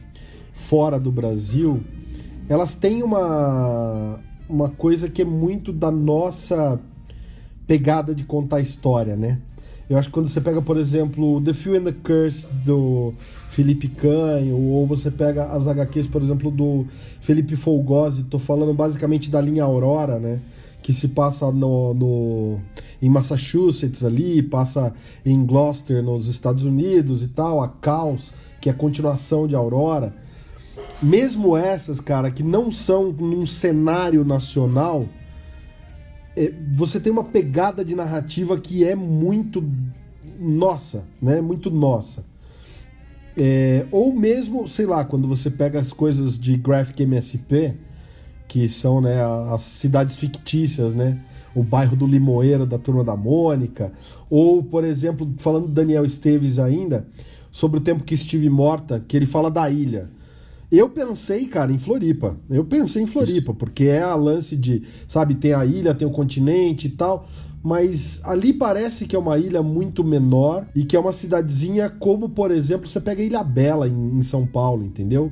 fora 0.51 0.99
do 0.99 1.09
Brasil, 1.09 1.81
elas 2.49 2.75
têm 2.75 3.01
uma, 3.01 4.19
uma 4.49 4.67
coisa 4.67 5.07
que 5.09 5.21
é 5.21 5.25
muito 5.25 5.71
da 5.71 5.89
nossa 5.89 6.77
pegada 7.65 8.13
de 8.13 8.25
contar 8.25 8.59
história, 8.59 9.15
né? 9.15 9.39
Eu 9.89 9.97
acho 9.97 10.09
que 10.09 10.13
quando 10.13 10.27
você 10.27 10.41
pega, 10.41 10.61
por 10.61 10.75
exemplo, 10.75 11.41
The 11.41 11.53
Few 11.53 11.75
and 11.75 11.85
the 11.85 11.93
Curse 12.03 12.47
do 12.65 13.13
Felipe 13.47 13.87
Canho, 13.87 14.57
ou 14.57 14.85
você 14.85 15.09
pega 15.09 15.45
as 15.45 15.65
HQs, 15.65 16.07
por 16.07 16.21
exemplo, 16.21 16.51
do 16.51 16.85
Felipe 17.21 17.55
Folgose, 17.55 18.23
tô 18.23 18.37
falando 18.37 18.73
basicamente 18.73 19.29
da 19.29 19.39
linha 19.39 19.63
Aurora, 19.63 20.19
né? 20.19 20.41
Que 20.81 20.93
se 20.93 21.09
passa 21.09 21.51
no, 21.51 21.93
no, 21.93 22.59
em 23.01 23.09
Massachusetts 23.09 24.03
ali, 24.03 24.41
passa 24.41 24.93
em 25.25 25.45
Gloucester 25.45 26.01
nos 26.03 26.27
Estados 26.27 26.63
Unidos 26.65 27.21
e 27.21 27.27
tal, 27.27 27.61
a 27.61 27.69
Caos, 27.69 28.33
que 28.59 28.69
é 28.69 28.71
a 28.71 28.75
continuação 28.75 29.47
de 29.47 29.55
Aurora. 29.55 30.13
Mesmo 31.01 31.55
essas, 31.55 31.99
cara, 31.99 32.31
que 32.31 32.43
não 32.43 32.71
são 32.71 33.11
num 33.11 33.45
cenário 33.45 34.23
nacional, 34.23 35.07
é, 36.35 36.53
você 36.75 36.99
tem 36.99 37.11
uma 37.11 37.23
pegada 37.23 37.83
de 37.83 37.95
narrativa 37.95 38.59
que 38.59 38.83
é 38.83 38.95
muito 38.95 39.63
nossa, 40.39 41.03
né? 41.21 41.41
Muito 41.41 41.69
nossa. 41.69 42.25
É, 43.37 43.85
ou 43.91 44.13
mesmo, 44.13 44.67
sei 44.67 44.85
lá, 44.85 45.05
quando 45.05 45.27
você 45.27 45.49
pega 45.49 45.79
as 45.79 45.93
coisas 45.93 46.37
de 46.37 46.57
Graphic 46.57 47.03
MSP, 47.03 47.75
que 48.51 48.67
são 48.67 48.99
né, 48.99 49.15
as 49.49 49.61
cidades 49.61 50.17
fictícias, 50.17 50.93
né? 50.93 51.17
O 51.55 51.63
bairro 51.63 51.95
do 51.95 52.05
Limoeiro 52.05 52.65
da 52.65 52.77
Turma 52.77 53.01
da 53.01 53.15
Mônica, 53.15 53.93
ou, 54.29 54.61
por 54.61 54.83
exemplo, 54.83 55.33
falando 55.37 55.67
do 55.67 55.71
Daniel 55.71 56.03
Esteves 56.03 56.59
ainda, 56.59 57.07
sobre 57.49 57.77
o 57.77 57.81
tempo 57.81 58.03
que 58.03 58.13
estive 58.13 58.49
morta, 58.49 59.01
que 59.07 59.15
ele 59.15 59.25
fala 59.25 59.49
da 59.49 59.69
ilha. 59.69 60.09
Eu 60.69 60.89
pensei, 60.89 61.47
cara, 61.47 61.71
em 61.71 61.77
Floripa. 61.77 62.35
Eu 62.49 62.65
pensei 62.65 63.01
em 63.01 63.07
Floripa, 63.07 63.53
porque 63.53 63.85
é 63.85 64.01
a 64.01 64.15
lance 64.15 64.57
de, 64.57 64.83
sabe, 65.07 65.35
tem 65.35 65.53
a 65.53 65.65
ilha, 65.65 65.95
tem 65.95 66.05
o 66.05 66.11
continente 66.11 66.87
e 66.87 66.91
tal, 66.91 67.29
mas 67.63 68.19
ali 68.25 68.51
parece 68.51 69.05
que 69.05 69.15
é 69.15 69.19
uma 69.19 69.37
ilha 69.37 69.63
muito 69.63 70.03
menor 70.03 70.67
e 70.75 70.83
que 70.83 70.97
é 70.97 70.99
uma 70.99 71.13
cidadezinha 71.13 71.89
como, 71.89 72.27
por 72.27 72.51
exemplo, 72.51 72.85
você 72.85 72.99
pega 72.99 73.21
a 73.21 73.25
Ilha 73.25 73.43
Bela 73.45 73.87
em, 73.87 74.17
em 74.17 74.21
São 74.21 74.45
Paulo, 74.45 74.83
entendeu? 74.83 75.31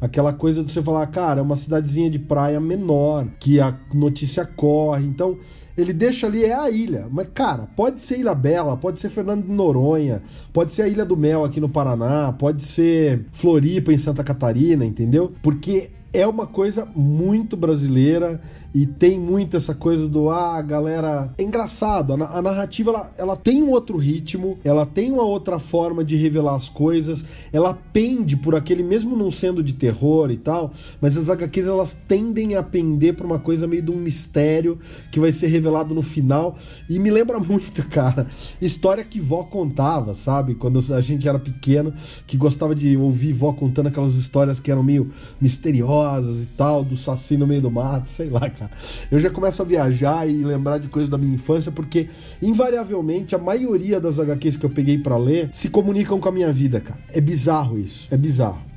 Aquela 0.00 0.32
coisa 0.32 0.62
de 0.62 0.70
você 0.70 0.82
falar, 0.82 1.06
cara, 1.06 1.40
é 1.40 1.42
uma 1.42 1.56
cidadezinha 1.56 2.10
de 2.10 2.18
praia 2.18 2.60
menor, 2.60 3.26
que 3.38 3.60
a 3.60 3.76
notícia 3.92 4.44
corre. 4.44 5.04
Então, 5.04 5.38
ele 5.76 5.92
deixa 5.92 6.26
ali, 6.26 6.44
é 6.44 6.54
a 6.54 6.70
ilha. 6.70 7.06
Mas, 7.10 7.28
cara, 7.34 7.68
pode 7.76 8.00
ser 8.00 8.18
Ilha 8.18 8.34
Bela, 8.34 8.76
pode 8.76 9.00
ser 9.00 9.10
Fernando 9.10 9.44
de 9.44 9.52
Noronha, 9.52 10.22
pode 10.52 10.72
ser 10.72 10.82
a 10.82 10.88
Ilha 10.88 11.04
do 11.04 11.16
Mel 11.16 11.44
aqui 11.44 11.60
no 11.60 11.68
Paraná, 11.68 12.32
pode 12.32 12.62
ser 12.62 13.26
Floripa 13.32 13.92
em 13.92 13.98
Santa 13.98 14.22
Catarina, 14.22 14.84
entendeu? 14.84 15.32
Porque 15.42 15.90
é 16.14 16.24
uma 16.24 16.46
coisa 16.46 16.86
muito 16.94 17.56
brasileira 17.56 18.40
e 18.72 18.86
tem 18.86 19.18
muito 19.18 19.56
essa 19.56 19.74
coisa 19.74 20.08
do 20.08 20.30
ah, 20.30 20.62
galera. 20.62 21.32
É 21.36 21.42
engraçado, 21.42 22.12
a, 22.12 22.40
narrativa 22.40 22.92
ela, 22.92 23.12
ela 23.18 23.36
tem 23.36 23.60
um 23.60 23.70
outro 23.70 23.98
ritmo, 23.98 24.56
ela 24.62 24.86
tem 24.86 25.10
uma 25.10 25.24
outra 25.24 25.58
forma 25.58 26.04
de 26.04 26.14
revelar 26.14 26.54
as 26.54 26.68
coisas, 26.68 27.24
ela 27.52 27.74
pende 27.92 28.36
por 28.36 28.54
aquele, 28.54 28.84
mesmo 28.84 29.16
não 29.16 29.28
sendo 29.28 29.60
de 29.60 29.72
terror 29.72 30.30
e 30.30 30.36
tal, 30.36 30.72
mas 31.00 31.16
as 31.16 31.28
HQs 31.28 31.66
elas 31.66 31.96
tendem 32.06 32.54
a 32.54 32.62
pender 32.62 33.14
pra 33.14 33.26
uma 33.26 33.40
coisa 33.40 33.66
meio 33.66 33.82
de 33.82 33.90
um 33.90 33.96
mistério 33.96 34.78
que 35.10 35.18
vai 35.18 35.32
ser 35.32 35.48
revelado 35.48 35.96
no 35.96 36.02
final. 36.02 36.56
E 36.88 37.00
me 37.00 37.10
lembra 37.10 37.40
muito, 37.42 37.82
cara, 37.88 38.28
história 38.62 39.02
que 39.02 39.18
vó 39.18 39.42
contava, 39.42 40.14
sabe? 40.14 40.54
Quando 40.54 40.78
a 40.94 41.00
gente 41.00 41.28
era 41.28 41.40
pequeno, 41.40 41.92
que 42.24 42.36
gostava 42.36 42.72
de 42.72 42.96
ouvir 42.96 43.32
vó 43.32 43.52
contando 43.52 43.88
aquelas 43.88 44.14
histórias 44.14 44.60
que 44.60 44.70
eram 44.70 44.84
meio 44.84 45.10
misteriosas 45.40 46.03
e 46.42 46.46
tal, 46.56 46.84
do 46.84 46.96
saci 46.96 47.36
no 47.36 47.46
meio 47.46 47.62
do 47.62 47.70
mato, 47.70 48.08
sei 48.08 48.28
lá, 48.28 48.48
cara. 48.48 48.70
Eu 49.10 49.18
já 49.18 49.30
começo 49.30 49.62
a 49.62 49.64
viajar 49.64 50.28
e 50.28 50.44
lembrar 50.44 50.78
de 50.78 50.88
coisas 50.88 51.10
da 51.10 51.18
minha 51.18 51.34
infância, 51.34 51.72
porque 51.72 52.08
invariavelmente 52.40 53.34
a 53.34 53.38
maioria 53.38 54.00
das 54.00 54.18
HQs 54.18 54.56
que 54.56 54.66
eu 54.66 54.70
peguei 54.70 54.98
para 54.98 55.16
ler 55.16 55.48
se 55.52 55.68
comunicam 55.68 56.20
com 56.20 56.28
a 56.28 56.32
minha 56.32 56.52
vida, 56.52 56.80
cara. 56.80 57.00
É 57.12 57.20
bizarro 57.20 57.78
isso, 57.78 58.08
é 58.10 58.16
bizarro. 58.16 58.74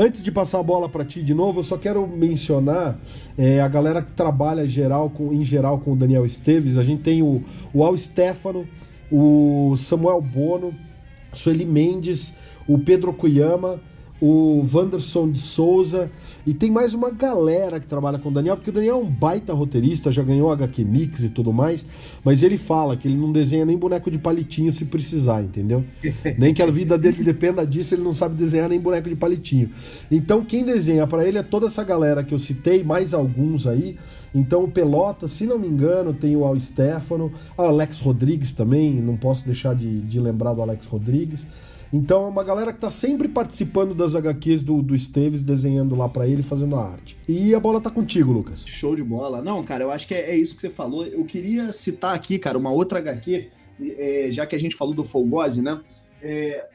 Antes 0.00 0.22
de 0.22 0.30
passar 0.30 0.60
a 0.60 0.62
bola 0.62 0.88
para 0.88 1.04
ti 1.04 1.24
de 1.24 1.34
novo, 1.34 1.58
eu 1.58 1.64
só 1.64 1.76
quero 1.76 2.06
mencionar 2.06 2.96
é, 3.36 3.60
a 3.60 3.66
galera 3.66 4.00
que 4.00 4.12
trabalha 4.12 4.64
geral 4.64 5.10
com, 5.10 5.32
em 5.32 5.44
geral 5.44 5.80
com 5.80 5.92
o 5.92 5.96
Daniel 5.96 6.24
Esteves. 6.24 6.78
A 6.78 6.84
gente 6.84 7.02
tem 7.02 7.20
o, 7.20 7.42
o 7.74 7.82
Al 7.84 7.98
Stefano, 7.98 8.64
o 9.10 9.74
Samuel 9.76 10.20
Bono, 10.20 10.72
Sueli 11.32 11.66
Mendes, 11.66 12.32
o 12.68 12.78
Pedro 12.78 13.12
Cuyama, 13.12 13.80
o 14.20 14.64
Wanderson 14.72 15.30
de 15.30 15.38
Souza 15.38 16.10
e 16.46 16.52
tem 16.52 16.70
mais 16.70 16.94
uma 16.94 17.10
galera 17.10 17.78
que 17.78 17.86
trabalha 17.86 18.18
com 18.18 18.30
o 18.30 18.32
Daniel, 18.32 18.56
porque 18.56 18.70
o 18.70 18.72
Daniel 18.72 18.96
é 18.96 18.98
um 18.98 19.10
baita 19.10 19.52
roteirista, 19.52 20.10
já 20.10 20.22
ganhou 20.22 20.50
HQ 20.50 20.84
Mix 20.84 21.22
e 21.22 21.28
tudo 21.28 21.52
mais, 21.52 21.84
mas 22.24 22.42
ele 22.42 22.58
fala 22.58 22.96
que 22.96 23.06
ele 23.06 23.16
não 23.16 23.30
desenha 23.30 23.64
nem 23.64 23.76
boneco 23.76 24.10
de 24.10 24.18
palitinho 24.18 24.72
se 24.72 24.84
precisar, 24.86 25.42
entendeu? 25.42 25.84
nem 26.38 26.52
que 26.52 26.62
a 26.62 26.66
vida 26.70 26.98
dele 26.98 27.22
dependa 27.22 27.66
disso, 27.66 27.94
ele 27.94 28.02
não 28.02 28.14
sabe 28.14 28.34
desenhar 28.34 28.68
nem 28.68 28.80
boneco 28.80 29.08
de 29.08 29.16
palitinho. 29.16 29.70
Então 30.10 30.44
quem 30.44 30.64
desenha 30.64 31.06
para 31.06 31.26
ele 31.26 31.38
é 31.38 31.42
toda 31.42 31.66
essa 31.66 31.84
galera 31.84 32.24
que 32.24 32.34
eu 32.34 32.38
citei, 32.38 32.82
mais 32.82 33.14
alguns 33.14 33.66
aí. 33.66 33.96
Então 34.34 34.64
o 34.64 34.68
Pelota, 34.68 35.26
se 35.28 35.44
não 35.44 35.58
me 35.58 35.66
engano, 35.66 36.12
tem 36.12 36.36
o 36.36 36.44
Al 36.44 36.58
Stefano, 36.58 37.32
o 37.56 37.62
Alex 37.62 37.98
Rodrigues 38.00 38.52
também, 38.52 38.94
não 38.94 39.16
posso 39.16 39.46
deixar 39.46 39.74
de, 39.74 40.00
de 40.00 40.20
lembrar 40.20 40.54
do 40.54 40.62
Alex 40.62 40.86
Rodrigues. 40.86 41.46
Então 41.92 42.24
é 42.24 42.28
uma 42.28 42.44
galera 42.44 42.72
que 42.72 42.78
tá 42.78 42.90
sempre 42.90 43.28
participando 43.28 43.94
das 43.94 44.14
HQs 44.14 44.62
do, 44.62 44.82
do 44.82 44.94
Esteves, 44.94 45.42
desenhando 45.42 45.96
lá 45.96 46.08
para 46.08 46.26
ele, 46.26 46.42
fazendo 46.42 46.76
a 46.76 46.86
arte. 46.86 47.16
E 47.26 47.54
a 47.54 47.60
bola 47.60 47.80
tá 47.80 47.90
contigo, 47.90 48.30
Lucas. 48.32 48.66
Show 48.66 48.94
de 48.94 49.02
bola. 49.02 49.40
Não, 49.40 49.62
cara, 49.64 49.84
eu 49.84 49.90
acho 49.90 50.06
que 50.06 50.14
é, 50.14 50.30
é 50.30 50.36
isso 50.36 50.54
que 50.54 50.60
você 50.60 50.70
falou. 50.70 51.06
Eu 51.06 51.24
queria 51.24 51.72
citar 51.72 52.14
aqui, 52.14 52.38
cara, 52.38 52.58
uma 52.58 52.70
outra 52.70 52.98
HQ, 52.98 53.48
é, 53.80 54.28
já 54.30 54.46
que 54.46 54.54
a 54.54 54.60
gente 54.60 54.76
falou 54.76 54.92
do 54.92 55.04
Folgose, 55.04 55.62
né? 55.62 55.80
É, 56.22 56.66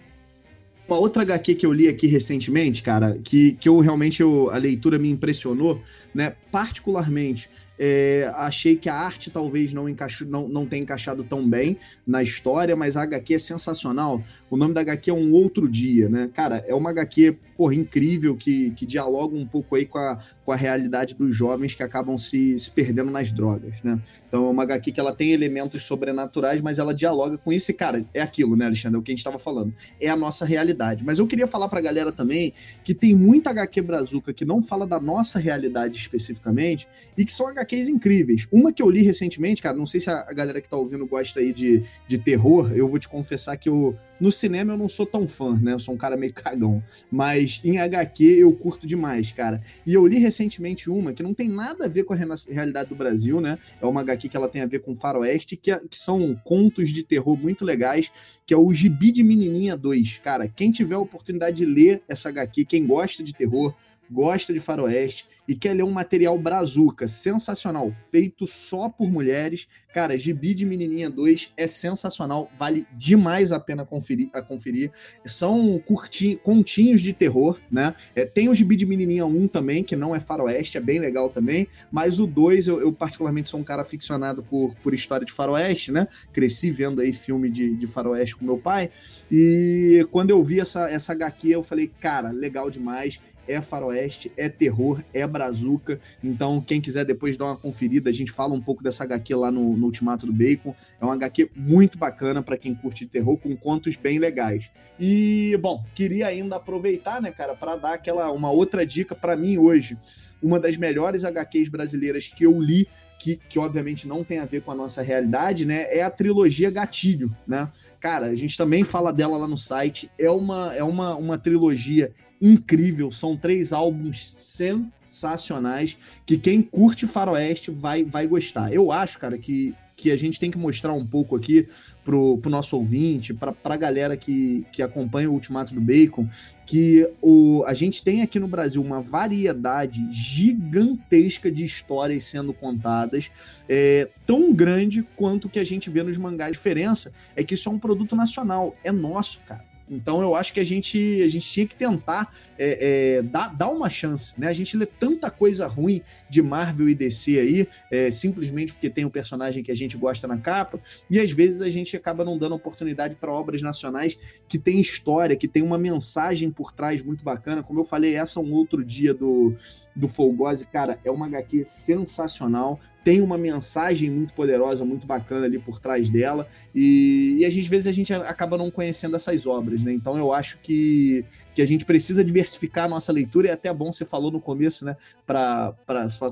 uma 0.88 0.98
outra 0.98 1.24
HQ 1.24 1.56
que 1.56 1.66
eu 1.66 1.72
li 1.72 1.88
aqui 1.88 2.08
recentemente, 2.08 2.82
cara, 2.82 3.18
que, 3.24 3.54
que 3.54 3.70
eu 3.70 3.80
realmente 3.80 4.22
eu, 4.22 4.50
a 4.50 4.58
leitura 4.58 5.00
me 5.00 5.10
impressionou, 5.10 5.82
né? 6.14 6.36
Particularmente 6.52 7.50
é, 7.78 8.32
achei 8.36 8.76
que 8.76 8.90
a 8.90 8.96
arte 8.96 9.32
talvez 9.32 9.74
não, 9.74 9.90
encaixou, 9.90 10.28
não, 10.28 10.48
não 10.48 10.66
tenha 10.66 10.84
encaixado 10.84 11.24
tão 11.24 11.48
bem 11.48 11.78
na 12.06 12.22
história, 12.22 12.76
mas 12.76 12.96
a 12.96 13.04
HQ 13.04 13.34
é 13.34 13.40
sensacional. 13.40 14.22
O 14.50 14.58
nome 14.58 14.74
da 14.74 14.82
HQ 14.82 15.10
é 15.10 15.14
Um 15.14 15.32
Outro 15.34 15.70
Dia, 15.70 16.08
né? 16.08 16.30
Cara, 16.34 16.64
é 16.68 16.74
uma 16.76 16.92
HQ, 16.92 17.38
porra, 17.58 17.76
incrível, 17.76 18.36
que, 18.36 18.72
que 18.72 18.86
dialoga 18.86 19.36
um 19.36 19.46
pouco 19.46 19.76
aí 19.76 19.86
com 19.86 19.98
a, 19.98 20.18
com 20.46 20.52
a 20.52 20.56
realidade 20.56 21.16
dos 21.16 21.36
jovens 21.36 21.76
que 21.76 21.84
acabam 21.84 22.18
se, 22.18 22.58
se 22.60 22.72
perdendo 22.72 23.12
nas 23.12 23.32
drogas, 23.32 23.82
né? 23.84 24.00
Então 24.28 24.46
é 24.46 24.50
uma 24.50 24.64
HQ 24.64 24.92
que 24.92 25.00
ela 25.00 25.14
tem 25.14 25.32
elementos 25.32 25.84
sobrenaturais, 25.84 26.62
mas 26.62 26.80
ela 26.80 26.94
dialoga 26.94 27.38
com 27.38 27.52
isso 27.52 27.72
e, 27.72 27.74
cara, 27.74 28.06
é 28.14 28.22
aquilo, 28.22 28.56
né, 28.56 28.66
Alexandre? 28.66 28.98
É 28.98 29.00
o 29.00 29.04
que 29.04 29.12
a 29.12 29.14
gente 29.14 29.20
estava 29.20 29.40
falando. 29.40 29.74
É 30.00 30.10
a 30.10 30.16
nossa 30.16 30.46
realidade. 30.46 31.04
Mas 31.04 31.20
eu 31.20 31.28
queria 31.28 31.48
falar 31.48 31.68
pra 31.68 31.82
galera 31.82 32.12
também 32.12 32.54
que 32.84 32.94
tem 32.94 33.16
muita 33.16 33.50
HQ 33.50 33.82
brazuca 33.82 34.34
que 34.34 34.46
não 34.46 34.62
fala 34.62 34.86
da 34.86 35.00
nossa 35.00 35.40
realidade 35.40 35.98
especificamente 35.98 36.88
e 37.18 37.26
que 37.26 37.34
são 37.34 37.48
HQ 37.48 37.73
HQs 37.74 37.88
incríveis. 37.88 38.48
Uma 38.52 38.72
que 38.72 38.82
eu 38.82 38.90
li 38.90 39.02
recentemente, 39.02 39.62
cara, 39.62 39.76
não 39.76 39.86
sei 39.86 40.00
se 40.00 40.10
a 40.10 40.32
galera 40.34 40.62
que 40.62 40.70
tá 40.70 40.78
ouvindo 40.78 41.06
gosta 41.08 41.40
aí 41.40 41.52
de, 41.52 41.84
de 42.08 42.18
terror, 42.18 42.72
eu 42.76 42.88
vou 42.88 43.00
te 43.00 43.10
confessar 43.10 43.58
que 43.58 43.68
eu, 43.68 43.98
no 44.20 44.32
cinema 44.32 44.74
eu 44.74 44.78
não 44.78 44.88
sou 44.88 45.06
tão 45.06 45.28
fã, 45.28 45.58
né? 45.60 45.74
Eu 45.74 45.80
sou 45.80 45.94
um 45.94 45.98
cara 45.98 46.16
meio 46.16 46.34
cagão. 46.34 46.84
Mas 47.12 47.60
em 47.64 47.80
HQ 47.80 48.24
eu 48.24 48.54
curto 48.54 48.86
demais, 48.86 49.32
cara. 49.32 49.62
E 49.86 49.94
eu 49.94 50.06
li 50.06 50.20
recentemente 50.20 50.90
uma 50.90 51.14
que 51.14 51.24
não 51.24 51.34
tem 51.34 51.50
nada 51.50 51.86
a 51.86 51.90
ver 51.90 52.04
com 52.04 52.14
a 52.14 52.18
realidade 52.18 52.90
do 52.90 52.96
Brasil, 52.96 53.42
né? 53.42 53.58
É 53.82 53.86
uma 53.86 54.02
HQ 54.02 54.30
que 54.30 54.38
ela 54.38 54.48
tem 54.48 54.62
a 54.62 54.68
ver 54.68 54.80
com 54.80 54.96
faroeste, 54.96 55.58
que, 55.58 55.72
é, 55.72 55.80
que 55.80 55.98
são 55.98 56.40
contos 56.44 56.92
de 56.92 57.04
terror 57.04 57.38
muito 57.38 57.66
legais, 57.66 58.12
que 58.46 58.54
é 58.54 58.58
o 58.58 58.74
Gibi 58.74 59.12
de 59.12 59.24
Menininha 59.24 59.76
2. 59.76 60.20
Cara, 60.24 60.48
quem 60.48 60.72
tiver 60.72 60.96
a 60.96 61.00
oportunidade 61.00 61.58
de 61.58 61.66
ler 61.66 62.04
essa 62.08 62.30
HQ, 62.30 62.66
quem 62.66 62.86
gosta 62.86 63.24
de 63.24 63.34
terror, 63.34 63.74
gosta 64.12 64.54
de 64.54 64.60
faroeste 64.60 65.26
e 65.48 65.56
quer 65.56 65.74
ler 65.74 65.84
um 65.84 65.92
material 65.92 66.38
brazuca 66.38 67.08
sensacional, 67.08 67.94
feito 68.12 68.48
só 68.48 68.90
por 68.90 69.12
mulheres, 69.12 69.68
cara, 69.94 70.18
Gibi 70.18 70.54
de 70.54 70.66
Menininha 70.66 71.10
2 71.10 71.54
é 71.58 71.68
sensacional, 71.68 72.52
vale 72.58 72.88
demais 72.98 73.52
a 73.52 73.60
pena 73.60 73.86
conferir, 73.86 74.30
a 74.34 74.42
conferir. 74.42 74.92
São 75.26 75.80
curti, 75.86 76.40
continhos 76.44 77.02
de 77.02 77.14
terror, 77.14 77.60
né? 77.70 77.94
É, 78.16 78.26
tem 78.26 78.50
o 78.50 78.56
Gibi 78.56 78.76
de 78.76 78.86
Menininha 78.86 79.26
1 79.26 79.48
também, 79.48 79.84
que 79.84 79.96
não 79.96 80.16
é 80.16 80.20
faroeste, 80.20 80.78
é 80.78 80.82
bem 80.82 81.00
legal 81.00 81.30
também, 81.30 81.68
mas 81.92 82.20
o 82.20 82.28
2, 82.28 82.68
eu, 82.68 82.82
eu 82.82 82.94
particularmente 82.94 83.50
sou 83.50 83.60
um 83.60 83.64
cara 83.64 83.82
aficionado 83.82 84.44
por, 84.44 84.74
por 84.82 84.94
história 84.94 85.26
de 85.26 85.34
faroeste, 85.34 85.92
né? 85.92 86.08
Cresci 86.32 86.72
vendo 86.72 87.02
aí 87.02 87.14
filme 87.14 87.50
de, 87.50 87.76
de 87.76 87.88
faroeste 87.88 88.36
com 88.36 88.46
meu 88.46 88.58
pai, 88.58 88.90
e 89.32 90.06
quando 90.12 90.30
eu 90.30 90.44
vi 90.44 90.60
essa, 90.60 90.90
essa 90.90 91.14
HQ, 91.14 91.50
eu 91.50 91.64
falei, 91.64 91.92
cara, 92.00 92.32
legal 92.32 92.70
demais, 92.70 93.20
é 93.48 93.62
faroeste, 93.62 94.32
é 94.38 94.48
terror, 94.50 95.04
é 95.14 95.26
brazuca. 95.34 96.00
Então, 96.24 96.62
quem 96.62 96.80
quiser 96.80 97.04
depois 97.04 97.36
dar 97.36 97.46
uma 97.46 97.58
conferida, 97.58 98.10
a 98.10 98.14
gente 98.14 98.32
fala 98.32 98.54
um 98.54 98.62
pouco 98.62 98.84
dessa 98.84 99.04
HQ 99.04 99.36
lá 99.36 99.52
no, 99.52 99.76
no 99.76 99.88
Ultimato 99.88 100.26
do 100.26 100.32
Bacon. 100.32 100.74
É 101.02 101.04
uma 101.04 101.16
HQ 101.16 101.50
muito 101.56 101.98
bacana 101.98 102.42
para 102.42 102.58
quem 102.58 102.76
curte 102.76 103.08
terror, 103.08 103.38
com 103.38 103.58
contos 103.58 103.96
bem 103.96 104.20
legais. 104.20 104.70
E, 105.00 105.58
bom, 105.60 105.84
queria 105.96 106.28
ainda 106.28 106.58
aproveitar, 106.58 107.22
né, 107.22 107.32
cara, 107.32 107.56
para 107.56 107.76
dar 107.76 107.94
aquela 107.96 108.32
uma 108.32 108.52
outra 108.52 108.86
dica 108.86 109.16
para 109.16 109.36
mim 109.36 109.58
hoje. 109.58 109.98
Uma 110.42 110.60
das 110.60 110.78
melhores 110.78 111.24
HQs 111.24 111.70
brasileiras 111.70 112.28
que 112.28 112.46
eu 112.46 112.62
li 112.62 112.88
que, 113.24 113.38
que, 113.38 113.58
obviamente 113.58 114.06
não 114.06 114.22
tem 114.22 114.40
a 114.40 114.46
ver 114.46 114.62
com 114.64 114.72
a 114.72 114.76
nossa 114.76 115.02
realidade, 115.02 115.66
né? 115.66 115.86
É 115.90 116.04
a 116.04 116.10
trilogia 116.10 116.70
Gatilho, 116.70 117.34
né? 117.48 117.72
Cara, 117.98 118.26
a 118.26 118.36
gente 118.36 118.58
também 118.58 118.84
fala 118.84 119.14
dela 119.14 119.38
lá 119.38 119.48
no 119.48 119.58
site. 119.58 120.12
É 120.20 120.30
uma, 120.30 120.76
é 120.76 120.84
uma, 120.84 121.16
uma 121.16 121.38
trilogia 121.38 122.12
incrível. 122.44 123.10
São 123.10 123.38
três 123.38 123.72
álbuns 123.72 124.30
sensacionais 124.36 125.98
que 126.26 126.38
quem 126.38 126.62
curte 126.62 127.08
faroeste 127.08 127.72
vai, 127.72 128.04
vai 128.04 128.28
gostar. 128.28 128.74
Eu 128.74 128.92
acho, 128.92 129.18
cara, 129.18 129.38
que, 129.38 129.74
que 129.96 130.12
a 130.12 130.18
gente 130.18 130.42
tem 130.42 130.52
que 130.52 130.58
mostrar 130.58 130.92
um 130.92 131.06
pouco 131.06 131.38
aqui 131.38 131.70
pro, 132.04 132.38
pro 132.40 132.52
nosso 132.52 132.76
ouvinte, 132.76 133.34
pra, 133.34 133.54
pra 133.54 133.78
galera 133.78 134.18
que, 134.18 134.66
que 134.74 134.82
acompanha 134.82 135.30
o 135.30 135.34
Ultimato 135.34 135.74
do 135.74 135.80
Bacon, 135.80 136.28
que 136.66 137.10
o, 137.22 137.64
a 137.66 137.74
gente 137.74 138.04
tem 138.04 138.22
aqui 138.22 138.40
no 138.40 138.48
Brasil 138.48 138.82
uma 138.82 139.00
variedade 139.00 140.06
gigantesca 140.12 141.50
de 141.50 141.64
histórias 141.64 142.26
sendo 142.26 142.54
contadas, 142.54 143.32
é, 143.70 144.10
tão 144.26 144.52
grande 144.52 145.02
quanto 145.16 145.48
que 145.48 145.60
a 145.60 145.64
gente 145.64 145.90
vê 145.90 146.04
nos 146.04 146.18
mangás. 146.18 146.50
A 146.50 146.54
diferença 146.54 147.14
é 147.38 147.44
que 147.44 147.54
isso 147.54 147.70
é 147.70 147.72
um 147.72 147.80
produto 147.80 148.18
nacional, 148.18 148.76
é 148.84 148.92
nosso, 148.92 149.40
cara. 149.48 149.73
Então 149.90 150.22
eu 150.22 150.36
acho 150.36 150.54
que 150.54 150.60
a 150.60 150.64
gente, 150.64 151.22
a 151.22 151.28
gente 151.28 151.48
tinha 151.48 151.68
que 151.68 151.76
tentar 151.76 152.34
é, 152.58 153.18
é, 153.18 153.22
dar, 153.22 153.56
dar 153.56 153.70
uma 153.70 153.90
chance, 153.90 154.34
né? 154.38 154.48
A 154.48 154.54
gente 154.54 154.78
lê 154.78 154.86
tanta 154.86 155.30
coisa 155.30 155.68
ruim 155.68 156.02
de 156.30 156.42
Marvel 156.42 156.90
e 156.90 156.96
DC 156.96 157.40
aí, 157.40 157.68
é, 157.92 158.10
simplesmente 158.10 158.74
porque 158.74 158.90
tem 158.90 159.06
um 159.06 159.10
personagem 159.10 159.64
que 159.64 159.72
a 159.72 159.76
gente 159.76 159.98
gosta 159.98 160.28
na 160.28 160.38
capa, 160.38 160.80
e 161.10 161.20
às 161.20 161.32
vezes 161.32 161.62
a 161.62 161.70
gente 161.70 161.96
acaba 161.96 162.24
não 162.24 162.38
dando 162.38 162.56
oportunidade 162.56 163.16
para 163.16 163.32
obras 163.32 163.62
nacionais 163.62 164.18
que 164.48 164.58
tem 164.58 164.80
história, 164.80 165.36
que 165.36 165.48
tem 165.48 165.64
uma 165.64 165.78
mensagem 165.78 166.50
por 166.52 166.72
trás 166.72 167.02
muito 167.02 167.24
bacana. 167.24 167.64
Como 167.64 167.80
eu 167.80 167.86
falei, 167.86 168.16
essa 168.16 168.40
é 168.40 168.44
um 168.44 168.52
outro 168.54 168.84
dia 168.84 169.14
do, 169.14 169.56
do 169.96 170.08
Folgose, 170.08 170.66
cara, 170.66 171.00
é 171.04 171.12
uma 171.12 171.28
HQ 171.28 171.66
sensacional, 171.66 172.80
tem 173.04 173.22
uma 173.22 173.38
mensagem 173.38 174.10
muito 174.10 174.34
poderosa, 174.34 174.86
muito 174.86 175.06
bacana 175.06 175.46
ali 175.46 175.60
por 175.60 175.80
trás 175.80 176.10
dela, 176.10 176.48
e, 176.74 177.38
e 177.40 177.46
às 177.46 177.54
vezes 177.54 177.88
a 177.88 177.92
gente 177.92 178.14
acaba 178.14 178.58
não 178.58 178.72
conhecendo 178.72 179.16
essas 179.16 179.46
obras, 179.46 179.84
né? 179.84 179.94
Então 179.94 180.18
eu 180.18 180.32
acho 180.32 180.58
que, 180.60 181.26
que 181.54 181.62
a 181.62 181.68
gente 181.68 181.86
precisa 181.86 182.24
diversificar 182.24 182.86
a 182.86 182.88
nossa 182.88 183.12
leitura, 183.12 183.48
e 183.48 183.50
é 183.50 183.54
até 183.54 183.74
bom 183.74 183.92
você 183.92 184.06
falou 184.06 184.32
no 184.32 184.40
começo, 184.40 184.86
né? 184.86 184.96
Para 185.26 185.76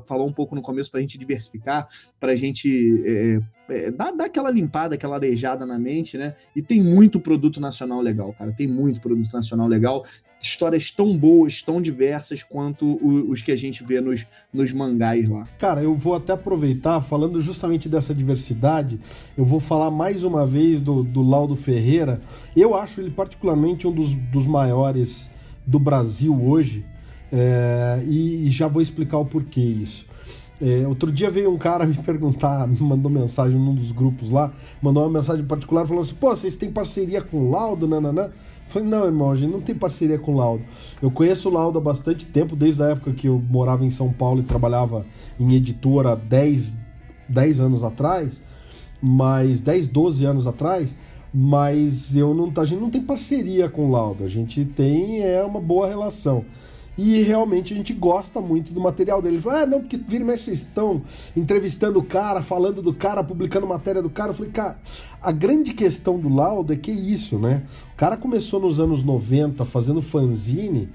falou 0.08 0.28
um 0.28 0.34
pouco 0.34 0.56
no 0.56 0.62
começo 0.62 0.90
para 0.90 1.00
a 1.00 1.02
gente 1.02 1.18
diversificar, 1.18 1.88
para 2.20 2.32
a 2.32 2.36
gente 2.36 3.04
é, 3.06 3.40
é, 3.70 3.92
dar, 3.92 4.12
dar 4.12 4.26
aquela 4.26 4.50
limpada, 4.50 4.96
aquela 4.96 5.16
arejada 5.16 5.66
na 5.66 5.78
mente, 5.78 6.18
né? 6.18 6.34
E 6.56 6.62
tem 6.62 6.82
muito 6.82 7.20
produto 7.20 7.60
nacional 7.60 8.02
legal, 8.02 8.34
cara. 8.34 8.52
Tem 8.52 8.68
muito 8.68 9.02
produto 9.02 9.32
nacional 9.34 9.68
legal 9.68 10.06
histórias 10.42 10.90
tão 10.92 11.16
boas, 11.18 11.62
tão 11.62 11.82
diversas 11.82 12.44
quanto 12.44 13.00
os 13.30 13.42
que 13.42 13.52
a 13.52 13.56
gente 13.56 13.84
vê 13.84 14.02
nos, 14.02 14.26
nos 14.54 14.72
mangás 14.74 15.28
lá. 15.30 15.48
Cara, 15.58 15.82
eu 15.82 15.94
vou 15.94 16.16
até 16.16 16.34
aproveitar, 16.34 17.00
falando 17.02 17.42
justamente 17.42 17.88
dessa 17.88 18.14
diversidade, 18.14 19.00
eu 19.38 19.46
vou 19.46 19.60
falar 19.60 19.92
mais 19.92 20.24
uma 20.24 20.46
vez 20.46 20.82
do, 20.82 21.04
do 21.04 21.22
Laudo 21.22 21.56
Ferreira. 21.56 22.22
Eu 22.56 22.76
acho 22.76 23.02
ele 23.02 23.12
particularmente 23.12 23.88
um 23.88 23.92
dos, 23.92 24.14
dos 24.14 24.46
maiores 24.46 25.30
do 25.66 25.80
Brasil 25.80 26.34
hoje, 26.44 26.86
é, 27.32 28.04
e, 28.08 28.48
e 28.48 28.50
já 28.50 28.68
vou 28.68 28.82
explicar 28.82 29.18
o 29.18 29.26
porquê 29.26 29.62
isso. 29.62 30.06
É, 30.62 30.88
outro 30.88 31.12
dia 31.12 31.28
veio 31.30 31.52
um 31.52 31.58
cara 31.58 31.88
me 31.88 31.96
perguntar, 31.96 32.68
me 32.68 32.80
mandou 32.80 33.12
mensagem 33.12 33.60
num 33.60 33.74
dos 33.74 33.92
grupos 33.92 34.30
lá, 34.30 34.52
mandou 34.80 35.04
uma 35.04 35.10
mensagem 35.10 35.44
particular 35.44 35.88
falando 35.88 36.04
assim: 36.04 36.14
pô, 36.14 36.30
vocês 36.30 36.56
têm 36.56 36.72
parceria 36.72 37.20
com 37.20 37.38
o 37.38 37.50
Laudo, 37.50 37.88
nananã? 37.88 38.30
Falei, 38.68 38.88
não, 38.88 39.06
irmão, 39.06 39.32
a 39.32 39.36
gente 39.36 39.52
não 39.52 39.60
tem 39.60 39.74
parceria 39.74 40.20
com 40.20 40.36
o 40.36 40.38
Laudo. 40.38 40.64
Eu 41.02 41.10
conheço 41.10 41.50
o 41.50 41.52
Laudo 41.52 41.80
há 41.80 41.82
bastante 41.82 42.26
tempo, 42.28 42.56
desde 42.56 42.82
a 42.84 42.90
época 42.92 43.12
que 43.12 43.28
eu 43.28 43.42
morava 43.50 43.84
em 43.84 43.90
São 43.90 44.14
Paulo 44.14 44.40
e 44.40 44.44
trabalhava 44.44 45.04
em 45.40 45.54
editora 45.56 46.16
10, 46.16 46.74
10 47.28 47.60
anos 47.60 47.84
atrás, 47.84 48.42
mas 49.02 49.60
10, 49.60 49.88
12 49.88 50.26
anos 50.26 50.46
atrás, 50.46 50.96
mas 51.34 52.16
eu 52.16 52.34
não, 52.36 52.54
a 52.56 52.66
gente 52.66 52.80
não 52.80 52.90
tem 52.90 53.02
parceria 53.02 53.68
com 53.68 53.88
o 53.88 53.92
Laudo, 53.92 54.24
a 54.24 54.28
gente 54.28 54.64
tem 54.64 55.24
é 55.24 55.44
uma 55.44 55.60
boa 55.60 55.88
relação. 55.88 56.46
E 56.98 57.22
realmente 57.22 57.74
a 57.74 57.78
gente 57.78 57.94
gosta 57.94 58.42
muito 58.42 58.74
do 58.74 58.82
material 58.82 59.22
dele. 59.22 59.36
Ele 59.36 59.42
falou, 59.42 59.60
ah, 59.60 59.66
não, 59.66 59.80
porque 59.80 59.98
vira 59.98 60.26
mas 60.26 60.42
vocês 60.42 60.60
estão 60.60 61.02
entrevistando 61.36 62.00
o 62.00 62.04
cara, 62.04 62.44
falando 62.44 62.82
do 62.82 62.94
cara, 62.94 63.24
publicando 63.24 63.66
matéria 63.66 64.02
do 64.02 64.10
cara. 64.10 64.32
Eu 64.32 64.34
falei, 64.34 64.52
cara, 64.52 64.78
a 65.22 65.32
grande 65.32 65.74
questão 65.74 66.20
do 66.20 66.30
Laudo 66.30 66.74
é 66.74 66.76
que 66.76 66.92
é 66.92 66.94
isso, 66.94 67.40
né? 67.40 67.64
O 67.94 67.96
cara 67.96 68.18
começou 68.18 68.60
nos 68.60 68.80
anos 68.80 69.04
90 69.04 69.64
fazendo 69.66 70.02
fanzine 70.02 70.90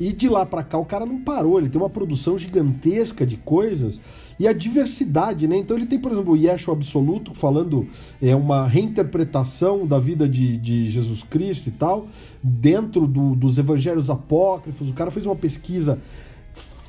e 0.00 0.12
de 0.12 0.28
lá 0.28 0.44
para 0.44 0.62
cá 0.62 0.78
o 0.78 0.84
cara 0.84 1.06
não 1.06 1.18
parou, 1.20 1.58
ele 1.58 1.68
tem 1.68 1.80
uma 1.80 1.90
produção 1.90 2.36
gigantesca 2.36 3.26
de 3.26 3.36
coisas 3.36 4.00
e 4.38 4.48
a 4.48 4.52
diversidade, 4.52 5.46
né? 5.46 5.56
Então 5.56 5.76
ele 5.76 5.86
tem, 5.86 5.98
por 5.98 6.10
exemplo, 6.10 6.32
o 6.32 6.36
Yeshua 6.36 6.74
Absoluto 6.74 7.34
falando 7.34 7.86
é 8.20 8.34
uma 8.34 8.66
reinterpretação 8.66 9.86
da 9.86 9.98
vida 9.98 10.28
de, 10.28 10.56
de 10.56 10.88
Jesus 10.88 11.22
Cristo 11.22 11.68
e 11.68 11.72
tal, 11.72 12.06
dentro 12.42 13.06
do, 13.06 13.36
dos 13.36 13.58
evangelhos 13.58 14.10
apócrifos. 14.10 14.88
O 14.88 14.92
cara 14.92 15.10
fez 15.10 15.26
uma 15.26 15.36
pesquisa 15.36 15.98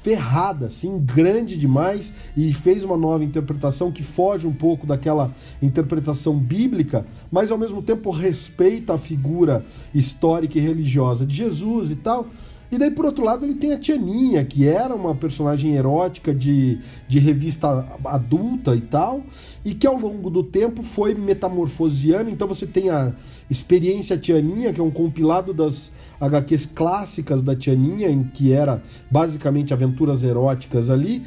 ferrada, 0.03 0.65
assim, 0.65 1.00
grande 1.00 1.55
demais, 1.55 2.13
e 2.36 2.53
fez 2.53 2.83
uma 2.83 2.98
nova 2.98 3.24
interpretação 3.24 3.89
que 3.89 4.03
foge 4.03 4.45
um 4.45 4.51
pouco 4.51 4.86
daquela 4.86 5.31
interpretação 5.62 6.38
bíblica, 6.38 7.05
mas 7.31 7.51
ao 7.51 7.57
mesmo 7.57 7.81
tempo 7.81 8.12
respeita 8.12 8.95
a 8.95 8.98
figura 8.98 9.63
histórica 9.95 10.57
e 10.57 10.62
religiosa 10.62 11.25
de 11.25 11.36
Jesus 11.36 11.89
e 11.89 11.95
tal. 11.95 12.27
E 12.73 12.77
daí, 12.79 12.89
por 12.89 13.05
outro 13.05 13.23
lado, 13.23 13.45
ele 13.45 13.53
tem 13.53 13.71
a 13.71 13.77
Tianinha, 13.77 14.43
que 14.43 14.67
era 14.67 14.95
uma 14.95 15.13
personagem 15.13 15.75
erótica 15.75 16.33
de, 16.33 16.79
de 17.07 17.19
revista 17.19 17.87
adulta 18.03 18.75
e 18.75 18.81
tal, 18.81 19.21
e 19.63 19.75
que 19.75 19.85
ao 19.85 19.95
longo 19.95 20.27
do 20.27 20.43
tempo 20.43 20.81
foi 20.81 21.13
metamorfoseando. 21.13 22.31
Então 22.31 22.47
você 22.47 22.65
tem 22.65 22.89
a 22.89 23.13
Experiência 23.47 24.17
Tianinha, 24.17 24.73
que 24.73 24.81
é 24.81 24.83
um 24.83 24.89
compilado 24.89 25.53
das 25.53 25.91
HQs 26.19 26.65
clássicas 26.65 27.43
da 27.43 27.55
Tianinha, 27.55 28.09
em 28.09 28.23
que 28.23 28.51
era 28.51 28.81
basicamente 29.12 29.71
aventuras 29.71 30.23
eróticas 30.23 30.89
ali. 30.89 31.23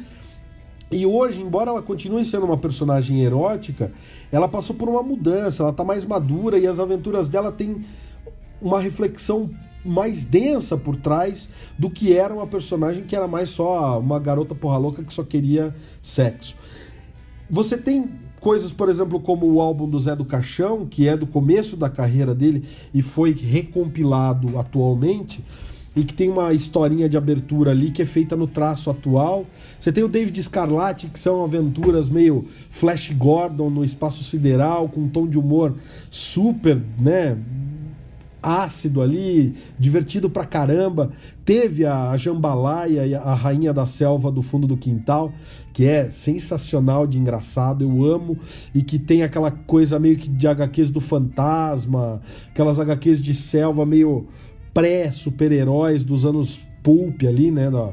E 0.91 1.05
hoje, 1.05 1.41
embora 1.41 1.69
ela 1.69 1.81
continue 1.81 2.25
sendo 2.25 2.45
uma 2.45 2.57
personagem 2.57 3.21
erótica, 3.21 3.89
ela 4.33 4.49
passou 4.49 4.75
por 4.75 4.89
uma 4.89 5.01
mudança, 5.01 5.63
ela 5.63 5.71
está 5.71 5.85
mais 5.85 6.03
madura 6.03 6.59
e 6.59 6.67
as 6.67 6.77
aventuras 6.77 7.29
dela 7.29 7.53
têm 7.53 7.85
uma 8.61 8.81
reflexão 8.81 9.49
mais 9.87 10.25
densa 10.25 10.77
por 10.77 10.95
trás 10.95 11.49
do 11.77 11.89
que 11.89 12.13
era 12.13 12.33
uma 12.33 12.45
personagem 12.45 13.03
que 13.03 13.15
era 13.15 13.27
mais 13.27 13.49
só 13.49 13.99
uma 13.99 14.19
garota 14.19 14.53
porra 14.53 14.77
louca 14.77 15.03
que 15.03 15.13
só 15.13 15.23
queria 15.23 15.73
sexo. 16.01 16.55
Você 17.49 17.77
tem 17.77 18.09
coisas, 18.39 18.71
por 18.71 18.89
exemplo, 18.89 19.19
como 19.19 19.45
o 19.45 19.61
álbum 19.61 19.89
do 19.89 19.99
Zé 19.99 20.15
do 20.15 20.25
Caixão, 20.25 20.85
que 20.85 21.07
é 21.07 21.15
do 21.15 21.25
começo 21.25 21.75
da 21.75 21.89
carreira 21.89 22.35
dele 22.35 22.63
e 22.93 23.01
foi 23.01 23.33
recompilado 23.33 24.59
atualmente, 24.59 25.43
e 25.95 26.03
que 26.03 26.13
tem 26.13 26.29
uma 26.29 26.53
historinha 26.53 27.09
de 27.09 27.17
abertura 27.17 27.71
ali 27.71 27.89
que 27.89 28.03
é 28.03 28.05
feita 28.05 28.35
no 28.35 28.45
traço 28.45 28.89
atual. 28.89 29.47
Você 29.79 29.91
tem 29.91 30.03
o 30.03 30.07
David 30.07 30.41
Scarlatti, 30.43 31.07
que 31.07 31.19
são 31.19 31.43
aventuras 31.43 32.07
meio 32.07 32.45
Flash 32.69 33.11
Gordon 33.13 33.71
no 33.71 33.83
espaço 33.83 34.23
sideral, 34.23 34.87
com 34.89 35.01
um 35.01 35.09
tom 35.09 35.27
de 35.27 35.39
humor 35.39 35.73
super, 36.11 36.79
né, 36.99 37.35
ácido 38.47 39.01
ali, 39.01 39.53
divertido 39.77 40.29
pra 40.29 40.45
caramba. 40.45 41.11
Teve 41.43 41.85
a 41.85 42.15
Jambalaya, 42.15 43.19
a 43.19 43.33
rainha 43.33 43.73
da 43.73 43.85
selva 43.85 44.31
do 44.31 44.41
fundo 44.41 44.65
do 44.65 44.77
quintal, 44.77 45.33
que 45.73 45.85
é 45.85 46.09
sensacional 46.09 47.05
de 47.05 47.17
engraçado, 47.17 47.83
eu 47.83 48.05
amo, 48.05 48.37
e 48.73 48.81
que 48.81 48.97
tem 48.97 49.21
aquela 49.21 49.51
coisa 49.51 49.99
meio 49.99 50.17
que 50.17 50.29
de 50.29 50.47
HQs 50.47 50.89
do 50.89 51.01
fantasma, 51.01 52.21
aquelas 52.49 52.79
HQs 52.79 53.21
de 53.21 53.33
selva 53.33 53.85
meio 53.85 54.27
pré-super-heróis 54.73 56.03
dos 56.03 56.25
anos 56.25 56.59
pulp 56.81 57.23
ali, 57.23 57.51
né? 57.51 57.69
Da, 57.69 57.91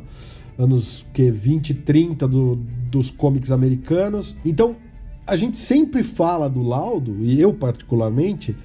anos 0.56 1.04
que 1.12 1.30
20, 1.30 1.74
30 1.74 2.28
do, 2.28 2.56
dos 2.90 3.10
cómics 3.10 3.50
americanos. 3.50 4.36
Então, 4.44 4.76
a 5.26 5.36
gente 5.36 5.58
sempre 5.58 6.02
fala 6.02 6.48
do 6.48 6.62
Laudo, 6.62 7.16
e 7.20 7.40
eu 7.40 7.52
particularmente, 7.52 8.56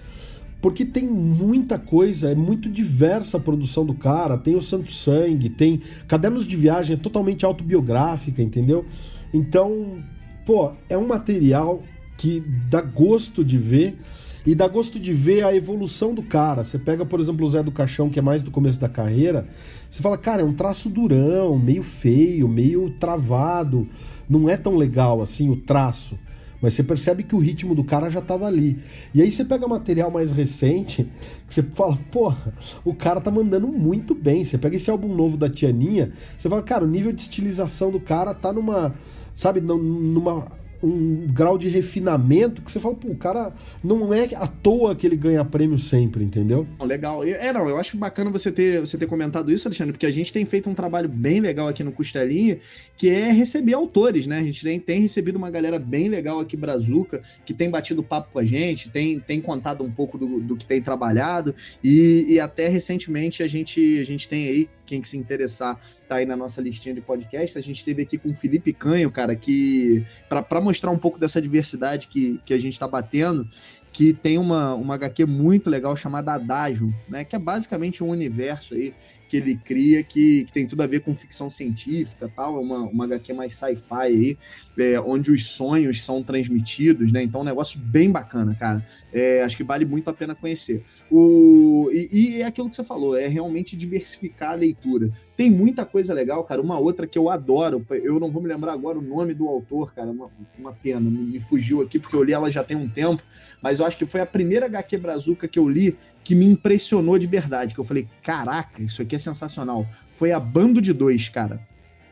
porque 0.61 0.83
tem 0.83 1.07
muita 1.07 1.79
coisa, 1.79 2.31
é 2.31 2.35
muito 2.35 2.69
diversa 2.69 3.37
a 3.37 3.39
produção 3.39 3.85
do 3.85 3.93
cara. 3.93 4.37
Tem 4.37 4.55
o 4.55 4.61
Santo 4.61 4.91
Sangue, 4.91 5.49
tem 5.49 5.79
cadernos 6.07 6.45
de 6.45 6.55
viagem, 6.55 6.95
é 6.95 6.99
totalmente 6.99 7.45
autobiográfica, 7.45 8.41
entendeu? 8.41 8.85
Então, 9.33 10.03
pô, 10.45 10.71
é 10.89 10.97
um 10.97 11.07
material 11.07 11.81
que 12.17 12.43
dá 12.69 12.81
gosto 12.81 13.45
de 13.45 13.57
ver 13.57 13.97
e 14.45 14.53
dá 14.53 14.67
gosto 14.67 14.99
de 14.99 15.13
ver 15.13 15.45
a 15.45 15.55
evolução 15.55 16.13
do 16.13 16.23
cara. 16.23 16.63
Você 16.63 16.77
pega, 16.77 17.05
por 17.05 17.19
exemplo, 17.19 17.45
o 17.45 17.49
Zé 17.49 17.63
do 17.63 17.71
Caixão, 17.71 18.09
que 18.09 18.19
é 18.19 18.21
mais 18.21 18.43
do 18.43 18.51
começo 18.51 18.79
da 18.79 18.89
carreira, 18.89 19.47
você 19.89 20.01
fala, 20.01 20.17
cara, 20.17 20.41
é 20.41 20.45
um 20.45 20.53
traço 20.53 20.89
durão, 20.89 21.57
meio 21.57 21.83
feio, 21.83 22.47
meio 22.47 22.89
travado, 22.99 23.87
não 24.29 24.49
é 24.49 24.57
tão 24.57 24.75
legal 24.75 25.21
assim 25.21 25.49
o 25.49 25.55
traço. 25.55 26.17
Mas 26.61 26.73
você 26.73 26.83
percebe 26.83 27.23
que 27.23 27.35
o 27.35 27.39
ritmo 27.39 27.73
do 27.73 27.83
cara 27.83 28.09
já 28.09 28.21
tava 28.21 28.45
ali. 28.45 28.77
E 29.13 29.21
aí 29.21 29.31
você 29.31 29.45
pega 29.45 29.67
material 29.67 30.11
mais 30.11 30.31
recente, 30.31 31.09
que 31.47 31.53
você 31.53 31.63
fala, 31.63 31.97
porra, 32.11 32.53
o 32.83 32.93
cara 32.93 33.21
tá 33.21 33.31
mandando 33.31 33.67
muito 33.67 34.13
bem. 34.13 34.43
Você 34.43 34.57
pega 34.57 34.75
esse 34.75 34.89
álbum 34.89 35.13
novo 35.13 35.37
da 35.37 35.49
Tianinha, 35.49 36.11
você 36.37 36.49
fala, 36.49 36.61
cara, 36.61 36.83
o 36.83 36.87
nível 36.87 37.11
de 37.11 37.21
estilização 37.21 37.91
do 37.91 37.99
cara 37.99 38.33
tá 38.33 38.51
numa, 38.51 38.93
sabe, 39.33 39.61
numa 39.61 40.47
um 40.81 41.27
grau 41.27 41.57
de 41.57 41.67
refinamento 41.67 42.61
que 42.61 42.71
você 42.71 42.79
fala, 42.79 42.95
pô, 42.95 43.09
o 43.09 43.15
cara 43.15 43.53
não 43.83 44.13
é 44.13 44.25
à 44.35 44.47
toa 44.47 44.95
que 44.95 45.05
ele 45.05 45.15
ganha 45.15 45.43
prêmio 45.43 45.77
sempre, 45.77 46.23
entendeu? 46.23 46.67
Legal. 46.81 47.23
É, 47.23 47.51
não, 47.51 47.67
eu 47.67 47.77
acho 47.77 47.97
bacana 47.97 48.29
você 48.31 48.51
ter, 48.51 48.79
você 48.79 48.97
ter 48.97 49.07
comentado 49.07 49.51
isso, 49.51 49.67
Alexandre, 49.67 49.93
porque 49.93 50.05
a 50.05 50.11
gente 50.11 50.31
tem 50.31 50.45
feito 50.45 50.69
um 50.69 50.73
trabalho 50.73 51.09
bem 51.09 51.39
legal 51.39 51.67
aqui 51.67 51.83
no 51.83 51.91
Costelinha, 51.91 52.57
que 52.97 53.09
é 53.09 53.31
receber 53.31 53.73
autores, 53.73 54.27
né? 54.27 54.39
A 54.39 54.43
gente 54.43 54.63
tem, 54.63 54.79
tem 54.79 55.01
recebido 55.01 55.35
uma 55.35 55.49
galera 55.49 55.77
bem 55.77 56.07
legal 56.09 56.39
aqui, 56.39 56.55
Brazuca, 56.55 57.21
que 57.45 57.53
tem 57.53 57.69
batido 57.69 58.03
papo 58.03 58.29
com 58.31 58.39
a 58.39 58.45
gente, 58.45 58.89
tem, 58.89 59.19
tem 59.19 59.41
contado 59.41 59.83
um 59.83 59.91
pouco 59.91 60.17
do, 60.17 60.39
do 60.39 60.55
que 60.55 60.65
tem 60.65 60.81
trabalhado, 60.81 61.53
e, 61.83 62.25
e 62.29 62.39
até 62.39 62.67
recentemente 62.67 63.43
a 63.43 63.47
gente, 63.47 63.99
a 63.99 64.03
gente 64.03 64.27
tem 64.27 64.47
aí 64.47 64.69
quem 64.89 65.01
que 65.01 65.07
se 65.07 65.17
interessar, 65.17 65.79
tá 66.07 66.15
aí 66.15 66.25
na 66.25 66.35
nossa 66.35 66.59
listinha 66.59 66.95
de 66.95 66.99
podcast. 66.99 67.57
A 67.59 67.61
gente 67.61 67.85
teve 67.85 68.01
aqui 68.01 68.17
com 68.17 68.29
o 68.29 68.33
Felipe 68.33 68.73
Canho, 68.73 69.11
cara, 69.11 69.35
que 69.35 70.03
para 70.27 70.59
mostrar 70.59 70.89
um 70.89 70.97
pouco 70.97 71.19
dessa 71.19 71.39
diversidade 71.39 72.07
que, 72.07 72.41
que 72.43 72.55
a 72.55 72.57
gente 72.57 72.79
tá 72.79 72.87
batendo, 72.87 73.47
que 73.91 74.13
tem 74.13 74.39
uma, 74.39 74.73
uma 74.73 74.95
HQ 74.95 75.25
muito 75.27 75.69
legal 75.69 75.95
chamada 75.95 76.33
Adágio, 76.33 76.93
né? 77.07 77.23
Que 77.23 77.35
é 77.35 77.39
basicamente 77.39 78.03
um 78.03 78.09
universo 78.09 78.73
aí 78.73 78.93
que 79.29 79.37
ele 79.37 79.55
cria, 79.55 80.03
que, 80.03 80.43
que, 80.45 80.51
tem 80.51 80.65
tudo 80.65 80.81
a 80.81 80.87
ver 80.87 81.01
com 81.01 81.13
ficção 81.13 81.49
científica 81.49 82.29
tal, 82.35 82.57
é 82.57 82.59
uma, 82.59 82.79
uma 82.79 83.05
HQ 83.05 83.31
mais 83.33 83.55
sci-fi 83.55 83.93
aí, 83.93 84.37
é, 84.77 84.99
onde 84.99 85.31
os 85.31 85.49
sonhos 85.49 86.03
são 86.03 86.23
transmitidos, 86.23 87.11
né? 87.11 87.21
Então, 87.21 87.41
é 87.41 87.43
um 87.43 87.47
negócio 87.47 87.79
bem 87.79 88.11
bacana, 88.11 88.55
cara. 88.55 88.83
É, 89.13 89.43
acho 89.43 89.55
que 89.55 89.63
vale 89.63 89.85
muito 89.85 90.09
a 90.09 90.13
pena 90.13 90.33
conhecer. 90.33 90.83
O, 91.11 91.89
e, 91.93 92.09
e, 92.11 92.41
é 92.41 92.45
aquilo 92.45 92.69
que 92.69 92.75
você 92.75 92.83
falou, 92.83 93.15
é 93.15 93.27
realmente 93.27 93.77
diversificar 93.77 94.51
a 94.51 94.55
leitura. 94.55 95.11
Tem 95.37 95.51
muita 95.51 95.85
coisa 95.85 96.13
legal, 96.13 96.43
cara. 96.43 96.61
Uma 96.61 96.79
outra 96.79 97.05
que 97.05 97.17
eu 97.17 97.29
adoro, 97.29 97.85
eu 97.91 98.19
não 98.19 98.31
vou 98.31 98.41
me 98.41 98.47
lembrar 98.47 98.73
agora 98.73 98.97
o 98.97 99.01
nome 99.01 99.35
do 99.35 99.47
autor, 99.47 99.93
cara, 99.93 100.09
uma, 100.09 100.29
uma 100.57 100.73
pena, 100.73 100.99
me, 100.99 101.19
me 101.19 101.39
fugiu 101.39 101.81
aqui, 101.81 101.99
porque 101.99 102.15
eu 102.15 102.23
li 102.23 102.33
ela 102.33 102.49
já 102.49 102.63
tem 102.63 102.75
um 102.75 102.89
tempo, 102.89 103.21
mas 103.61 103.79
eu 103.79 103.85
acho 103.85 103.97
que 103.97 104.07
foi 104.07 104.21
a 104.21 104.25
primeira 104.25 104.65
HQ 104.65 104.97
Brazuca 104.97 105.47
que 105.47 105.59
eu 105.59 105.69
li 105.69 105.95
que 106.29 106.35
me 106.35 106.45
impressionou 106.45 107.17
de 107.17 107.25
verdade, 107.25 107.73
que 107.73 107.79
eu 107.79 107.83
falei, 107.83 108.07
caraca, 108.21 108.83
isso 108.83 109.01
aqui 109.01 109.15
é 109.15 109.17
sensacional. 109.17 109.83
Foi 110.11 110.31
a 110.31 110.39
Bando 110.39 110.79
de 110.79 110.93
Dois, 110.93 111.27
cara. 111.27 111.59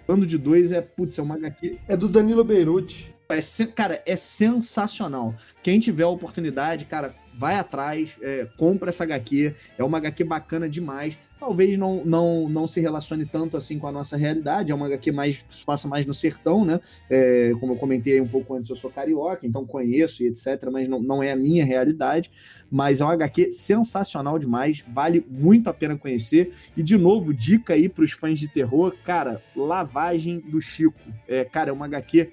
Bando 0.08 0.26
de 0.26 0.40
Dois 0.40 0.72
é, 0.72 0.82
putz, 0.82 1.20
é 1.20 1.22
uma 1.22 1.36
HQ... 1.36 1.78
É 1.88 1.96
do 1.96 2.10
Danilo 2.10 2.44
Beirute. 2.44 3.14
É, 3.30 3.40
cara, 3.68 4.02
é 4.08 4.16
sensacional. 4.16 5.36
Quem 5.62 5.80
tiver 5.80 6.02
a 6.02 6.08
oportunidade, 6.08 6.86
cara, 6.86 7.14
vai 7.38 7.56
atrás, 7.56 8.18
é, 8.22 8.48
compra 8.58 8.90
essa 8.90 9.04
HQ, 9.04 9.54
é 9.78 9.84
uma 9.84 10.00
HQ 10.00 10.24
bacana 10.24 10.68
demais. 10.68 11.18
Talvez 11.40 11.78
não, 11.78 12.04
não, 12.04 12.50
não 12.50 12.66
se 12.66 12.80
relacione 12.80 13.24
tanto 13.24 13.58
assim 13.58 13.78
com 13.78 13.86
a 13.86 13.92
nossa 13.92 14.18
realidade, 14.18 14.72
é 14.72 14.76
uma 14.76 14.88
HQ 14.88 15.12
mais 15.12 15.46
passa 15.66 15.88
mais 15.88 16.04
no 16.04 16.14
sertão, 16.14 16.66
né? 16.66 16.80
É, 17.10 17.52
como 17.60 17.74
eu 17.74 17.78
comentei 17.78 18.20
um 18.20 18.28
pouco 18.28 18.56
antes, 18.56 18.72
eu 18.72 18.76
sou 18.76 18.90
carioca, 18.90 19.46
então 19.46 19.64
conheço 19.64 20.24
e 20.24 20.28
etc, 20.28 20.68
mas 20.72 20.88
não, 20.88 21.00
não 21.00 21.22
é 21.22 21.32
a 21.32 21.36
minha 21.36 21.64
realidade. 21.64 22.32
Mas 22.72 23.02
é 23.02 23.04
uma 23.04 23.14
HQ 23.14 23.52
sensacional 23.52 24.40
demais, 24.40 24.84
vale 24.92 25.24
muito 25.30 25.70
a 25.70 25.74
pena 25.74 25.96
conhecer. 25.96 26.52
E 26.76 26.82
de 26.82 26.98
novo, 26.98 27.32
dica 27.36 27.76
aí 27.76 27.88
para 27.88 28.04
os 28.04 28.14
fãs 28.14 28.40
de 28.40 28.48
terror, 28.48 28.96
cara, 29.06 29.42
Lavagem 29.56 30.40
do 30.40 30.60
Chico. 30.60 31.00
É, 31.28 31.46
cara, 31.46 31.70
é 31.70 31.74
uma 31.74 31.86
HQ 31.86 32.32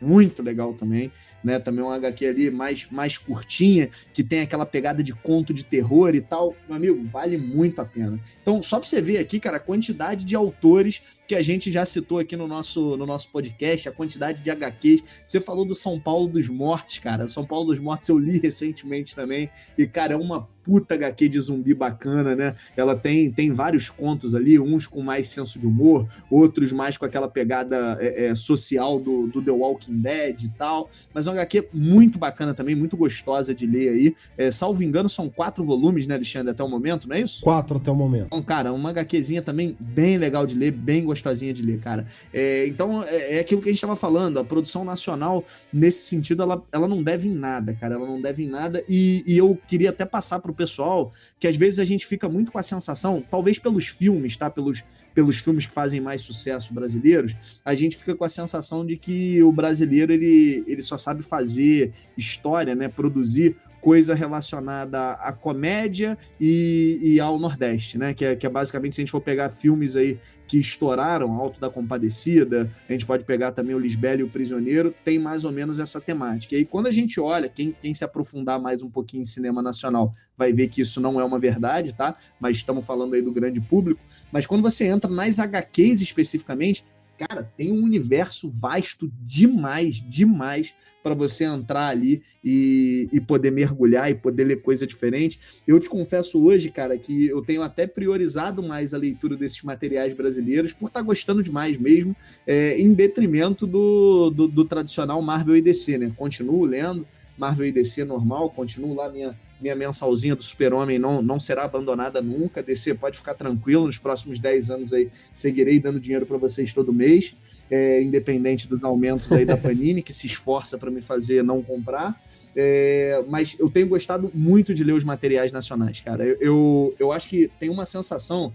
muito 0.00 0.42
legal 0.42 0.74
também, 0.74 1.10
né? 1.42 1.58
Também 1.58 1.84
uma 1.84 1.94
HQ 1.96 2.26
ali 2.26 2.50
mais, 2.50 2.86
mais 2.90 3.16
curtinha, 3.16 3.88
que 4.12 4.22
tem 4.22 4.40
aquela 4.40 4.66
pegada 4.66 5.02
de 5.02 5.14
conto 5.14 5.54
de 5.54 5.64
terror 5.64 6.14
e 6.14 6.20
tal. 6.20 6.54
Meu 6.66 6.76
amigo, 6.76 7.08
vale 7.10 7.36
muito 7.36 7.80
a 7.80 7.84
pena. 7.84 8.20
Então, 8.42 8.62
só 8.62 8.78
pra 8.78 8.88
você 8.88 9.00
ver 9.00 9.18
aqui, 9.18 9.40
cara, 9.40 9.56
a 9.56 9.60
quantidade 9.60 10.24
de 10.24 10.36
autores 10.36 11.02
que 11.30 11.36
a 11.36 11.42
gente 11.42 11.70
já 11.70 11.86
citou 11.86 12.18
aqui 12.18 12.36
no 12.36 12.48
nosso, 12.48 12.96
no 12.96 13.06
nosso 13.06 13.28
podcast, 13.30 13.88
a 13.88 13.92
quantidade 13.92 14.42
de 14.42 14.50
HQs. 14.50 15.04
Você 15.24 15.40
falou 15.40 15.64
do 15.64 15.76
São 15.76 16.00
Paulo 16.00 16.26
dos 16.26 16.48
Mortos, 16.48 16.98
cara. 16.98 17.28
São 17.28 17.46
Paulo 17.46 17.66
dos 17.66 17.78
Mortos 17.78 18.08
eu 18.08 18.18
li 18.18 18.40
recentemente 18.42 19.14
também. 19.14 19.48
E, 19.78 19.86
cara, 19.86 20.14
é 20.14 20.16
uma 20.16 20.48
puta 20.64 20.94
HQ 20.94 21.28
de 21.28 21.40
zumbi 21.40 21.72
bacana, 21.72 22.34
né? 22.34 22.54
Ela 22.76 22.96
tem, 22.96 23.30
tem 23.30 23.52
vários 23.52 23.88
contos 23.88 24.34
ali, 24.34 24.58
uns 24.58 24.86
com 24.86 25.02
mais 25.02 25.28
senso 25.28 25.58
de 25.58 25.66
humor, 25.66 26.06
outros 26.30 26.72
mais 26.72 26.98
com 26.98 27.04
aquela 27.04 27.28
pegada 27.28 27.96
é, 28.00 28.26
é, 28.26 28.34
social 28.34 28.98
do, 28.98 29.28
do 29.28 29.40
The 29.40 29.52
Walking 29.52 30.00
Dead 30.00 30.42
e 30.42 30.48
tal. 30.50 30.90
Mas 31.14 31.26
é 31.26 31.30
uma 31.30 31.36
HQ 31.36 31.68
muito 31.72 32.18
bacana 32.18 32.52
também, 32.54 32.74
muito 32.74 32.96
gostosa 32.96 33.54
de 33.54 33.66
ler 33.66 33.88
aí. 33.88 34.14
É, 34.36 34.50
salvo 34.50 34.82
engano, 34.82 35.08
são 35.08 35.30
quatro 35.30 35.64
volumes, 35.64 36.06
né, 36.06 36.16
Alexandre, 36.16 36.50
até 36.50 36.62
o 36.62 36.68
momento, 36.68 37.08
não 37.08 37.14
é 37.14 37.20
isso? 37.20 37.40
Quatro 37.40 37.76
até 37.76 37.90
o 37.90 37.94
momento. 37.94 38.26
Então, 38.26 38.42
cara, 38.42 38.72
uma 38.72 38.90
HQzinha 38.90 39.42
também 39.42 39.76
bem 39.78 40.18
legal 40.18 40.44
de 40.44 40.56
ler, 40.56 40.72
bem 40.72 41.04
gostosa 41.04 41.19
gostosinha 41.20 41.52
de 41.52 41.62
ler, 41.62 41.78
cara. 41.78 42.06
É, 42.32 42.66
então, 42.66 43.04
é, 43.04 43.36
é, 43.36 43.40
aquilo 43.40 43.60
que 43.60 43.68
a 43.68 43.72
gente 43.72 43.78
estava 43.78 43.94
falando, 43.94 44.38
a 44.38 44.44
produção 44.44 44.84
nacional, 44.84 45.44
nesse 45.72 46.02
sentido, 46.02 46.42
ela, 46.42 46.62
ela 46.72 46.88
não 46.88 47.02
deve 47.02 47.28
em 47.28 47.34
nada, 47.34 47.74
cara, 47.74 47.94
ela 47.94 48.06
não 48.06 48.20
deve 48.20 48.44
em 48.44 48.48
nada, 48.48 48.82
e, 48.88 49.22
e 49.26 49.36
eu 49.36 49.58
queria 49.66 49.90
até 49.90 50.04
passar 50.04 50.40
pro 50.40 50.54
pessoal 50.54 51.12
que 51.38 51.46
às 51.46 51.56
vezes 51.56 51.78
a 51.78 51.84
gente 51.84 52.06
fica 52.06 52.28
muito 52.28 52.50
com 52.50 52.58
a 52.58 52.62
sensação, 52.62 53.22
talvez 53.30 53.58
pelos 53.58 53.86
filmes, 53.86 54.36
tá, 54.36 54.50
pelos, 54.50 54.82
pelos 55.14 55.38
filmes 55.38 55.66
que 55.66 55.72
fazem 55.72 56.00
mais 56.00 56.22
sucesso 56.22 56.72
brasileiros, 56.72 57.60
a 57.64 57.74
gente 57.74 57.96
fica 57.96 58.14
com 58.14 58.24
a 58.24 58.28
sensação 58.28 58.84
de 58.84 58.96
que 58.96 59.42
o 59.42 59.52
brasileiro, 59.52 60.12
ele, 60.12 60.64
ele 60.66 60.82
só 60.82 60.96
sabe 60.96 61.22
fazer 61.22 61.92
história, 62.16 62.74
né, 62.74 62.88
produzir 62.88 63.56
coisa 63.80 64.14
relacionada 64.14 65.12
à 65.12 65.32
comédia 65.32 66.16
e, 66.40 66.98
e 67.02 67.20
ao 67.20 67.38
Nordeste, 67.38 67.96
né? 67.98 68.12
Que 68.12 68.24
é, 68.24 68.36
que 68.36 68.46
é, 68.46 68.50
basicamente, 68.50 68.94
se 68.94 69.00
a 69.00 69.02
gente 69.02 69.10
for 69.10 69.20
pegar 69.20 69.50
filmes 69.50 69.96
aí 69.96 70.18
que 70.46 70.58
estouraram, 70.58 71.32
Alto 71.34 71.60
da 71.60 71.70
Compadecida, 71.70 72.68
a 72.88 72.92
gente 72.92 73.06
pode 73.06 73.24
pegar 73.24 73.52
também 73.52 73.74
o 73.74 73.78
Lisbelo 73.78 74.20
e 74.20 74.24
o 74.24 74.28
Prisioneiro, 74.28 74.92
tem 75.04 75.16
mais 75.16 75.44
ou 75.44 75.52
menos 75.52 75.78
essa 75.78 76.00
temática. 76.00 76.54
E 76.54 76.58
aí, 76.58 76.64
quando 76.64 76.88
a 76.88 76.90
gente 76.90 77.20
olha, 77.20 77.48
quem, 77.48 77.74
quem 77.80 77.94
se 77.94 78.04
aprofundar 78.04 78.60
mais 78.60 78.82
um 78.82 78.90
pouquinho 78.90 79.22
em 79.22 79.24
cinema 79.24 79.62
nacional 79.62 80.12
vai 80.36 80.52
ver 80.52 80.66
que 80.68 80.82
isso 80.82 81.00
não 81.00 81.20
é 81.20 81.24
uma 81.24 81.38
verdade, 81.38 81.94
tá? 81.94 82.16
Mas 82.40 82.56
estamos 82.56 82.84
falando 82.84 83.14
aí 83.14 83.22
do 83.22 83.32
grande 83.32 83.60
público. 83.60 84.00
Mas 84.32 84.44
quando 84.44 84.62
você 84.62 84.86
entra 84.86 85.08
nas 85.08 85.38
HQs 85.38 86.00
especificamente, 86.00 86.84
cara, 87.20 87.52
tem 87.54 87.70
um 87.70 87.84
universo 87.84 88.50
vasto 88.50 89.12
demais, 89.20 89.96
demais 89.96 90.72
para 91.02 91.14
você 91.14 91.44
entrar 91.44 91.88
ali 91.88 92.22
e, 92.42 93.08
e, 93.12 93.20
poder 93.20 93.50
mergulhar 93.50 94.10
e 94.10 94.14
poder 94.14 94.44
ler 94.44 94.62
coisa 94.62 94.86
diferente. 94.86 95.38
Eu 95.66 95.78
te 95.78 95.88
confesso 95.88 96.42
hoje, 96.42 96.70
cara, 96.70 96.96
que 96.96 97.26
eu 97.26 97.42
tenho 97.42 97.62
até 97.62 97.86
priorizado 97.86 98.62
mais 98.62 98.94
a 98.94 98.98
leitura 98.98 99.36
desses 99.36 99.62
materiais 99.62 100.14
brasileiros 100.14 100.72
por 100.72 100.86
estar 100.86 101.00
tá 101.00 101.06
gostando 101.06 101.42
demais 101.42 101.78
mesmo, 101.78 102.16
é, 102.46 102.78
em 102.78 102.92
detrimento 102.92 103.66
do, 103.66 104.30
do, 104.30 104.48
do 104.48 104.64
tradicional 104.64 105.20
Marvel 105.20 105.56
e 105.56 105.62
DC, 105.62 105.98
né? 105.98 106.12
Continuo 106.16 106.64
lendo 106.64 107.06
Marvel 107.36 107.66
e 107.66 107.72
DC 107.72 108.04
normal, 108.04 108.50
continuo 108.50 108.94
lá 108.94 109.10
minha 109.10 109.34
minha 109.60 109.74
mensalzinha 109.74 110.34
do 110.34 110.42
Super-Homem 110.42 110.98
não, 110.98 111.20
não 111.20 111.38
será 111.38 111.64
abandonada 111.64 112.20
nunca. 112.20 112.62
DC 112.62 112.94
pode 112.94 113.18
ficar 113.18 113.34
tranquilo, 113.34 113.86
nos 113.86 113.98
próximos 113.98 114.38
10 114.38 114.70
anos 114.70 114.92
aí 114.92 115.10
seguirei 115.34 115.78
dando 115.78 116.00
dinheiro 116.00 116.26
para 116.26 116.38
vocês 116.38 116.72
todo 116.72 116.92
mês, 116.92 117.34
é, 117.70 118.02
independente 118.02 118.66
dos 118.66 118.82
aumentos 118.82 119.30
aí 119.32 119.44
da 119.44 119.56
Panini, 119.56 120.02
que 120.02 120.12
se 120.12 120.26
esforça 120.26 120.78
para 120.78 120.90
me 120.90 121.00
fazer 121.00 121.42
não 121.42 121.62
comprar. 121.62 122.20
É, 122.56 123.22
mas 123.28 123.56
eu 123.58 123.70
tenho 123.70 123.88
gostado 123.88 124.30
muito 124.34 124.74
de 124.74 124.82
ler 124.82 124.92
os 124.92 125.04
materiais 125.04 125.52
nacionais, 125.52 126.00
cara. 126.00 126.24
Eu, 126.24 126.36
eu, 126.40 126.94
eu 126.98 127.12
acho 127.12 127.28
que 127.28 127.48
tem 127.60 127.70
uma 127.70 127.86
sensação 127.86 128.52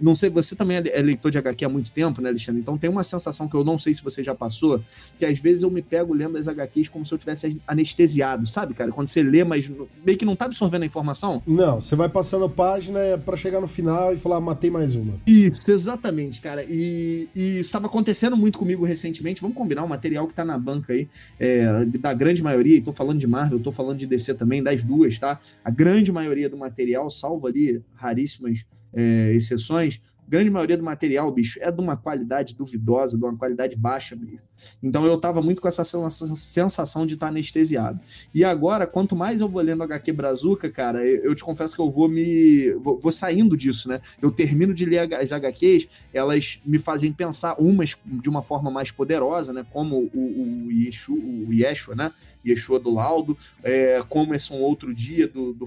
não 0.00 0.14
sei, 0.14 0.30
você 0.30 0.54
também 0.54 0.76
é 0.76 1.02
leitor 1.02 1.30
de 1.30 1.38
HQ 1.38 1.64
há 1.64 1.68
muito 1.68 1.90
tempo, 1.90 2.20
né, 2.20 2.28
Alexandre? 2.28 2.60
Então 2.60 2.76
tem 2.76 2.90
uma 2.90 3.02
sensação 3.02 3.48
que 3.48 3.54
eu 3.54 3.64
não 3.64 3.78
sei 3.78 3.94
se 3.94 4.02
você 4.02 4.22
já 4.22 4.34
passou, 4.34 4.82
que 5.18 5.24
às 5.24 5.38
vezes 5.38 5.62
eu 5.62 5.70
me 5.70 5.82
pego 5.82 6.12
lendo 6.12 6.36
as 6.36 6.46
HQs 6.46 6.88
como 6.88 7.04
se 7.04 7.12
eu 7.12 7.18
tivesse 7.18 7.60
anestesiado, 7.66 8.46
sabe, 8.46 8.74
cara? 8.74 8.92
Quando 8.92 9.08
você 9.08 9.22
lê, 9.22 9.44
mas 9.44 9.70
meio 10.04 10.18
que 10.18 10.24
não 10.24 10.36
tá 10.36 10.46
absorvendo 10.46 10.82
a 10.82 10.86
informação. 10.86 11.42
Não, 11.46 11.80
você 11.80 11.96
vai 11.96 12.08
passando 12.08 12.44
a 12.44 12.48
página 12.48 13.00
para 13.24 13.36
chegar 13.36 13.60
no 13.60 13.66
final 13.66 14.12
e 14.12 14.16
falar, 14.16 14.40
matei 14.40 14.70
mais 14.70 14.94
uma. 14.94 15.14
Isso, 15.26 15.70
exatamente, 15.70 16.40
cara. 16.40 16.64
E, 16.64 17.28
e 17.34 17.58
isso 17.58 17.68
estava 17.68 17.86
acontecendo 17.86 18.36
muito 18.36 18.58
comigo 18.58 18.84
recentemente. 18.84 19.40
Vamos 19.40 19.56
combinar 19.56 19.84
o 19.84 19.88
material 19.88 20.26
que 20.26 20.34
tá 20.34 20.44
na 20.44 20.58
banca 20.58 20.92
aí, 20.92 21.08
é, 21.38 21.84
da 21.84 22.12
grande 22.12 22.42
maioria, 22.42 22.76
e 22.76 22.80
tô 22.80 22.92
falando 22.92 23.18
de 23.18 23.26
Marvel, 23.26 23.60
tô 23.60 23.72
falando 23.72 23.98
de 23.98 24.06
DC 24.06 24.34
também, 24.34 24.62
das 24.62 24.82
duas, 24.82 25.18
tá? 25.18 25.40
A 25.64 25.70
grande 25.70 26.12
maioria 26.12 26.48
do 26.48 26.56
material, 26.56 27.10
salvo 27.10 27.46
ali 27.46 27.82
raríssimas 27.94 28.64
é, 28.96 29.32
exceções, 29.32 30.00
grande 30.26 30.50
maioria 30.50 30.76
do 30.76 30.82
material, 30.82 31.30
bicho, 31.30 31.58
é 31.62 31.70
de 31.70 31.80
uma 31.80 31.96
qualidade 31.96 32.54
duvidosa, 32.56 33.18
de 33.18 33.24
uma 33.24 33.36
qualidade 33.36 33.76
baixa 33.76 34.16
mesmo. 34.16 34.40
Então 34.82 35.06
eu 35.06 35.18
tava 35.18 35.42
muito 35.42 35.60
com 35.60 35.68
essa 35.68 35.84
sensação 35.84 37.06
de 37.06 37.14
estar 37.14 37.26
tá 37.26 37.30
anestesiado. 37.30 38.00
E 38.34 38.44
agora, 38.44 38.86
quanto 38.86 39.16
mais 39.16 39.40
eu 39.40 39.48
vou 39.48 39.62
lendo 39.62 39.82
HQ 39.82 40.12
Brazuca, 40.12 40.70
cara, 40.70 41.04
eu 41.04 41.34
te 41.34 41.44
confesso 41.44 41.74
que 41.74 41.80
eu 41.80 41.90
vou 41.90 42.08
me. 42.08 42.72
vou, 42.82 43.12
saindo 43.12 43.56
disso, 43.56 43.88
né? 43.88 44.00
Eu 44.20 44.30
termino 44.30 44.74
de 44.74 44.84
ler 44.84 45.12
as 45.14 45.32
HQs, 45.32 45.88
elas 46.12 46.60
me 46.64 46.78
fazem 46.78 47.12
pensar, 47.12 47.56
umas 47.58 47.96
de 48.04 48.28
uma 48.28 48.42
forma 48.42 48.70
mais 48.70 48.90
poderosa, 48.90 49.52
né? 49.52 49.64
Como 49.70 50.10
o, 50.14 50.20
o, 50.20 51.46
o 51.48 51.52
Yeshua, 51.52 51.94
né? 51.94 52.12
Yeshua 52.46 52.78
do 52.78 52.90
Laudo, 52.90 53.36
é, 53.62 54.02
como 54.08 54.34
esse 54.34 54.52
um 54.52 54.60
outro 54.60 54.94
dia 54.94 55.26
do, 55.26 55.52
do 55.52 55.66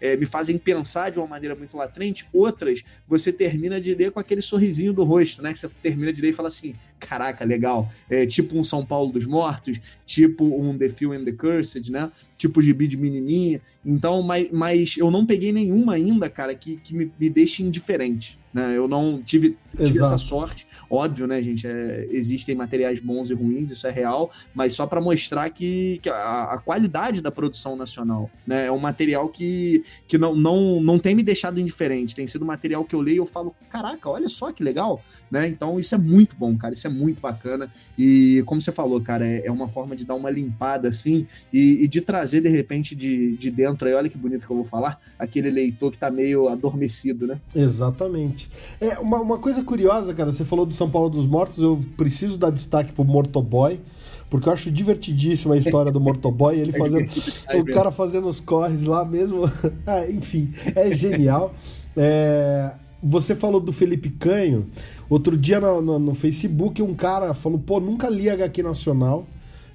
é, 0.00 0.16
me 0.16 0.26
fazem 0.26 0.58
pensar 0.58 1.10
de 1.10 1.18
uma 1.18 1.26
maneira 1.26 1.54
muito 1.54 1.76
latente. 1.76 2.26
Outras, 2.32 2.82
você 3.06 3.32
termina 3.32 3.80
de 3.80 3.94
ler 3.94 4.10
com 4.10 4.20
aquele 4.20 4.40
sorrisinho 4.40 4.92
do 4.92 5.04
rosto, 5.04 5.42
né? 5.42 5.52
Que 5.52 5.58
você 5.58 5.68
termina 5.82 6.12
de 6.12 6.20
ler 6.20 6.30
e 6.30 6.32
fala 6.32 6.48
assim: 6.48 6.74
caraca, 6.98 7.44
legal. 7.44 7.79
É, 8.08 8.26
tipo 8.26 8.58
um 8.58 8.64
São 8.64 8.84
Paulo 8.84 9.12
dos 9.12 9.26
Mortos, 9.26 9.80
tipo 10.06 10.44
um 10.44 10.76
The 10.76 10.88
Few 10.88 11.12
and 11.12 11.24
the 11.24 11.32
Cursed, 11.32 11.90
né? 11.90 12.10
Tipo 12.40 12.62
gibi 12.62 12.88
de 12.88 12.96
menininha. 12.96 13.60
Então, 13.84 14.22
mas, 14.22 14.48
mas 14.50 14.94
eu 14.96 15.10
não 15.10 15.26
peguei 15.26 15.52
nenhuma 15.52 15.94
ainda, 15.94 16.28
cara, 16.28 16.54
que, 16.54 16.76
que 16.76 16.94
me, 16.94 17.12
me 17.18 17.28
deixe 17.28 17.62
indiferente. 17.62 18.38
Né? 18.52 18.76
Eu 18.76 18.88
não 18.88 19.22
tive, 19.22 19.56
tive 19.76 20.00
essa 20.00 20.18
sorte. 20.18 20.66
Óbvio, 20.88 21.26
né, 21.26 21.40
gente? 21.40 21.66
É, 21.66 22.08
existem 22.10 22.54
materiais 22.54 22.98
bons 22.98 23.30
e 23.30 23.34
ruins, 23.34 23.70
isso 23.70 23.86
é 23.86 23.90
real, 23.90 24.30
mas 24.52 24.72
só 24.72 24.86
para 24.86 25.00
mostrar 25.00 25.48
que, 25.50 26.00
que 26.02 26.08
a, 26.08 26.54
a, 26.54 26.58
qualidade 26.58 27.20
da 27.20 27.30
produção 27.30 27.76
nacional 27.76 28.28
né, 28.44 28.66
é 28.66 28.72
um 28.72 28.78
material 28.78 29.28
que, 29.28 29.84
que 30.08 30.18
não, 30.18 30.34
não, 30.34 30.80
não 30.80 30.98
tem 30.98 31.14
me 31.14 31.22
deixado 31.22 31.60
indiferente. 31.60 32.16
Tem 32.16 32.26
sido 32.26 32.44
material 32.44 32.84
que 32.84 32.94
eu 32.94 33.00
leio 33.00 33.16
e 33.16 33.18
eu 33.18 33.26
falo, 33.26 33.54
caraca, 33.68 34.08
olha 34.08 34.28
só 34.28 34.50
que 34.50 34.64
legal. 34.64 35.00
Né? 35.30 35.46
Então, 35.46 35.78
isso 35.78 35.94
é 35.94 35.98
muito 35.98 36.34
bom, 36.34 36.56
cara. 36.56 36.74
Isso 36.74 36.88
é 36.88 36.90
é 36.90 36.92
muito 36.92 37.22
bacana. 37.22 37.72
E 37.96 38.42
como 38.44 38.60
você 38.60 38.72
falou, 38.72 39.00
cara, 39.00 39.26
é, 39.26 39.46
é 39.46 39.52
uma 39.52 39.68
forma 39.68 39.94
de 39.94 40.04
dar 40.04 40.16
uma 40.16 40.28
limpada 40.28 40.88
assim 40.88 41.26
e, 41.52 41.84
e, 41.84 41.88
de 41.88 42.00
trazer 42.00 42.29
de 42.38 42.50
repente 42.50 42.94
de, 42.94 43.34
de 43.38 43.50
dentro 43.50 43.88
aí, 43.88 43.94
olha 43.94 44.10
que 44.10 44.18
bonito 44.18 44.46
que 44.46 44.52
eu 44.52 44.56
vou 44.56 44.64
falar, 44.66 45.00
aquele 45.18 45.48
leitor 45.48 45.90
que 45.90 45.96
tá 45.96 46.10
meio 46.10 46.48
adormecido, 46.48 47.26
né? 47.26 47.40
Exatamente. 47.54 48.50
É 48.78 48.98
uma, 48.98 49.22
uma 49.22 49.38
coisa 49.38 49.64
curiosa, 49.64 50.12
cara, 50.12 50.30
você 50.30 50.44
falou 50.44 50.66
do 50.66 50.74
São 50.74 50.90
Paulo 50.90 51.08
dos 51.08 51.26
Mortos, 51.26 51.62
eu 51.62 51.80
preciso 51.96 52.36
dar 52.36 52.50
destaque 52.50 52.92
pro 52.92 53.04
Mortoboy 53.04 53.80
porque 54.28 54.48
eu 54.48 54.52
acho 54.52 54.70
divertidíssima 54.70 55.54
a 55.54 55.58
história 55.58 55.90
do 55.90 56.00
Mortoboy, 56.00 56.56
ele 56.56 56.70
é 56.76 56.78
fazendo. 56.78 57.10
o 57.58 57.64
cara 57.64 57.90
fazendo 57.90 58.28
os 58.28 58.38
corres 58.38 58.84
lá 58.84 59.04
mesmo. 59.04 59.50
ah, 59.84 60.08
enfim, 60.08 60.54
é 60.76 60.94
genial. 60.94 61.52
É, 61.96 62.70
você 63.02 63.34
falou 63.34 63.60
do 63.60 63.72
Felipe 63.72 64.08
Canho. 64.10 64.68
Outro 65.08 65.36
dia 65.36 65.58
no, 65.60 65.82
no, 65.82 65.98
no, 65.98 66.14
Facebook, 66.14 66.80
um 66.80 66.94
cara 66.94 67.34
falou: 67.34 67.58
pô, 67.58 67.80
nunca 67.80 68.08
li 68.08 68.30
HQ 68.30 68.62
Nacional 68.62 69.26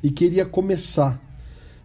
e 0.01 0.09
queria 0.09 0.45
começar. 0.45 1.21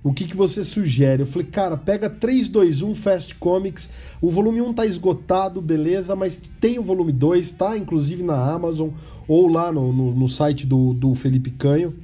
O 0.03 0.13
que, 0.13 0.27
que 0.27 0.37
você 0.37 0.65
sugere? 0.65 1.23
Eu 1.23 1.27
falei, 1.27 1.47
cara, 1.47 1.77
pega 1.77 2.09
321 2.09 2.95
Fast 2.95 3.35
Comics. 3.35 3.91
O 4.21 4.31
volume 4.31 4.63
1 4.63 4.73
tá 4.73 4.87
esgotado, 4.87 5.61
beleza, 5.61 6.17
mas 6.17 6.41
tem 6.59 6.79
o 6.79 6.83
volume 6.83 7.13
2, 7.13 7.53
tá? 7.53 7.77
Inclusive 7.77 8.23
na 8.23 8.35
Amazon 8.35 8.89
ou 9.29 9.47
lá 9.47 9.71
no, 9.71 9.93
no, 9.93 10.15
no 10.15 10.29
site 10.29 10.67
do, 10.67 10.95
do 10.95 11.15
Felipe 11.15 11.51
Canho 11.51 11.95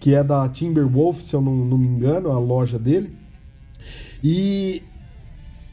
que 0.00 0.14
é 0.14 0.24
da 0.24 0.48
Timberwolf, 0.48 1.22
se 1.22 1.36
eu 1.36 1.42
não, 1.42 1.54
não 1.54 1.76
me 1.76 1.86
engano, 1.86 2.30
a 2.30 2.38
loja 2.38 2.78
dele. 2.78 3.12
E 4.24 4.82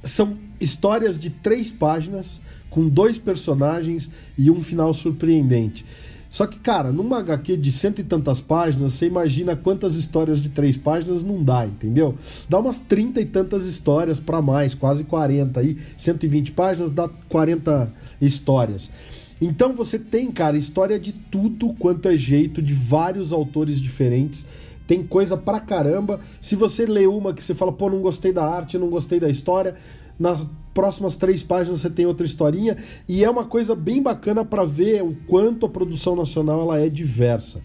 são 0.04 0.38
histórias 0.60 1.18
de 1.18 1.30
três 1.30 1.72
páginas, 1.72 2.42
com 2.70 2.90
dois 2.90 3.18
personagens 3.18 4.12
e 4.38 4.52
um 4.52 4.60
final 4.60 4.94
surpreendente. 4.94 5.86
Só 6.30 6.46
que, 6.46 6.60
cara, 6.60 6.92
numa 6.92 7.20
HQ 7.20 7.58
de 7.58 7.72
cento 7.72 8.00
e 8.00 8.04
tantas 8.04 8.42
páginas, 8.42 8.94
você 8.94 9.06
imagina 9.06 9.56
quantas 9.56 9.96
histórias 9.96 10.42
de 10.42 10.50
três 10.50 10.78
páginas 10.78 11.24
não 11.24 11.44
dá, 11.44 11.66
entendeu? 11.66 12.16
Dá 12.50 12.60
umas 12.60 12.80
trinta 12.80 13.22
e 13.22 13.26
tantas 13.26 13.66
histórias 13.66 14.20
para 14.20 14.42
mais, 14.42 14.76
quase 14.76 15.04
40 15.04 15.60
aí, 15.60 15.78
120 15.98 16.52
páginas 16.52 16.92
dá 16.92 17.10
40 17.30 17.92
histórias. 18.22 18.92
Então 19.40 19.74
você 19.74 20.00
tem, 20.00 20.32
cara, 20.32 20.58
história 20.58 21.00
de 21.00 21.14
tudo 21.14 21.74
quanto 21.74 22.10
é 22.10 22.18
jeito, 22.18 22.62
de 22.62 22.74
vários 22.74 23.32
autores 23.32 23.80
diferentes. 23.80 24.46
Tem 24.88 25.04
coisa 25.04 25.36
pra 25.38 25.60
caramba. 25.60 26.20
Se 26.40 26.56
você 26.56 26.86
lê 26.86 27.06
uma 27.06 27.34
que 27.34 27.44
você 27.44 27.54
fala, 27.54 27.72
pô, 27.72 27.90
não 27.90 28.00
gostei 28.00 28.32
da 28.32 28.46
arte, 28.46 28.78
não 28.78 28.90
gostei 28.90 29.20
da 29.20 29.30
história, 29.30 29.76
nas 30.18 30.48
próximas 30.78 31.16
três 31.16 31.42
páginas 31.42 31.80
você 31.82 31.90
tem 31.90 32.06
outra 32.06 32.24
historinha. 32.24 32.78
E 33.10 33.24
é 33.24 33.30
uma 33.30 33.46
coisa 33.46 33.74
bem 33.74 34.00
bacana 34.00 34.46
para 34.46 34.64
ver 34.64 35.02
o 35.02 35.18
quanto 35.26 35.66
a 35.66 35.70
produção 35.70 36.16
nacional 36.16 36.62
ela 36.62 36.80
é 36.80 36.88
diversa. 36.88 37.62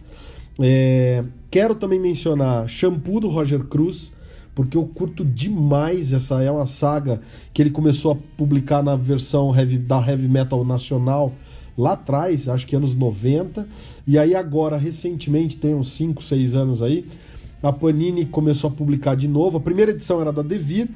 É... 0.59 1.23
Quero 1.51 1.75
também 1.75 2.01
mencionar 2.01 2.67
Shampoo 2.67 3.21
do 3.21 3.29
Roger 3.29 3.65
Cruz 3.65 4.11
porque 4.55 4.79
eu 4.79 4.85
curto 4.85 5.25
demais 5.25 6.13
essa 6.13 6.43
é 6.43 6.51
uma 6.51 6.65
saga 6.65 7.21
que 7.53 7.61
ele 7.61 7.71
começou 7.71 8.13
a 8.13 8.17
publicar 8.37 8.83
na 8.83 8.97
versão 8.97 9.55
heavy, 9.55 9.77
da 9.77 9.99
heavy 10.07 10.29
metal 10.29 10.65
nacional 10.65 11.33
lá 11.77 11.93
atrás, 11.93 12.49
acho 12.49 12.67
que 12.67 12.77
anos 12.77 12.95
90, 12.95 13.67
e 14.07 14.19
aí 14.19 14.35
agora, 14.35 14.77
recentemente, 14.77 15.57
tem 15.57 15.75
uns 15.75 15.93
5, 15.93 16.23
6 16.23 16.55
anos 16.55 16.83
aí, 16.83 17.07
a 17.63 17.73
Panini 17.73 18.27
começou 18.27 18.69
a 18.69 18.73
publicar 18.73 19.15
de 19.15 19.27
novo. 19.27 19.57
A 19.57 19.61
primeira 19.61 19.91
edição 19.91 20.21
era 20.21 20.31
da 20.31 20.43
Devir, 20.43 20.91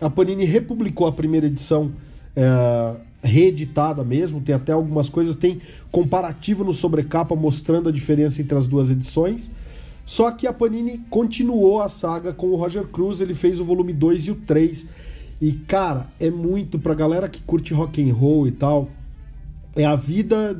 a 0.00 0.10
Panini 0.10 0.44
republicou 0.44 1.06
a 1.06 1.12
primeira 1.12 1.46
edição 1.46 1.92
é, 2.34 2.94
reeditada 3.22 4.04
mesmo, 4.04 4.40
tem 4.40 4.54
até 4.54 4.72
algumas 4.72 5.08
coisas, 5.08 5.36
tem 5.36 5.60
comparativo 5.90 6.64
no 6.64 6.72
sobrecapa 6.72 7.34
mostrando 7.34 7.88
a 7.88 7.92
diferença 7.92 8.40
entre 8.40 8.56
as 8.56 8.66
duas 8.66 8.90
edições. 8.90 9.50
Só 10.04 10.30
que 10.30 10.46
a 10.46 10.52
Panini 10.52 10.98
continuou 11.10 11.82
a 11.82 11.88
saga 11.88 12.32
com 12.32 12.48
o 12.48 12.56
Roger 12.56 12.84
Cruz, 12.84 13.20
ele 13.20 13.34
fez 13.34 13.58
o 13.58 13.64
volume 13.64 13.92
2 13.92 14.26
e 14.26 14.30
o 14.30 14.36
3. 14.36 14.86
E 15.40 15.52
cara, 15.52 16.06
é 16.20 16.30
muito 16.30 16.78
pra 16.78 16.94
galera 16.94 17.28
que 17.28 17.42
curte 17.42 17.74
rock 17.74 18.08
and 18.08 18.14
roll 18.14 18.46
e 18.46 18.52
tal 18.52 18.88
é 19.76 19.84
a 19.84 19.94
vida 19.94 20.54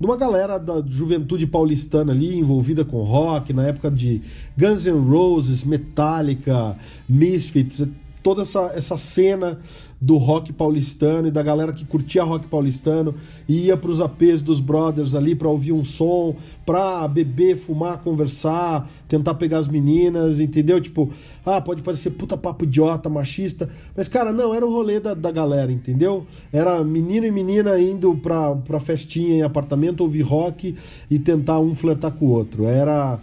de 0.00 0.06
uma 0.06 0.16
galera 0.16 0.58
da 0.58 0.82
juventude 0.84 1.46
paulistana 1.46 2.12
ali 2.12 2.36
envolvida 2.36 2.84
com 2.84 3.02
rock 3.02 3.52
na 3.52 3.66
época 3.66 3.90
de 3.90 4.22
Guns 4.56 4.86
N' 4.86 5.06
Roses, 5.08 5.62
Metallica, 5.62 6.76
Misfits, 7.08 7.86
toda 8.24 8.40
essa, 8.40 8.72
essa 8.74 8.96
cena 8.96 9.60
do 10.00 10.16
rock 10.16 10.52
paulistano 10.52 11.28
e 11.28 11.30
da 11.30 11.42
galera 11.42 11.72
que 11.72 11.84
curtia 11.84 12.24
rock 12.24 12.48
paulistano 12.48 13.14
e 13.46 13.66
ia 13.66 13.76
pros 13.76 14.00
APs 14.00 14.40
dos 14.40 14.60
brothers 14.60 15.14
ali 15.14 15.34
para 15.34 15.48
ouvir 15.48 15.72
um 15.72 15.84
som, 15.84 16.34
pra 16.64 17.06
beber, 17.06 17.56
fumar, 17.56 17.98
conversar, 17.98 18.88
tentar 19.06 19.34
pegar 19.34 19.58
as 19.58 19.68
meninas, 19.68 20.40
entendeu? 20.40 20.80
Tipo, 20.80 21.10
ah, 21.44 21.60
pode 21.60 21.82
parecer 21.82 22.10
puta 22.10 22.36
papo 22.36 22.64
idiota, 22.64 23.10
machista, 23.10 23.68
mas 23.94 24.08
cara, 24.08 24.32
não, 24.32 24.54
era 24.54 24.66
o 24.66 24.72
rolê 24.72 24.98
da, 24.98 25.12
da 25.12 25.30
galera, 25.30 25.70
entendeu? 25.70 26.26
Era 26.50 26.82
menino 26.82 27.26
e 27.26 27.30
menina 27.30 27.78
indo 27.78 28.14
pra, 28.16 28.54
pra 28.56 28.80
festinha 28.80 29.36
em 29.36 29.42
apartamento, 29.42 30.00
ouvir 30.00 30.22
rock 30.22 30.74
e 31.10 31.18
tentar 31.18 31.60
um 31.60 31.74
flertar 31.74 32.12
com 32.12 32.26
o 32.26 32.30
outro. 32.30 32.64
Era 32.64 33.20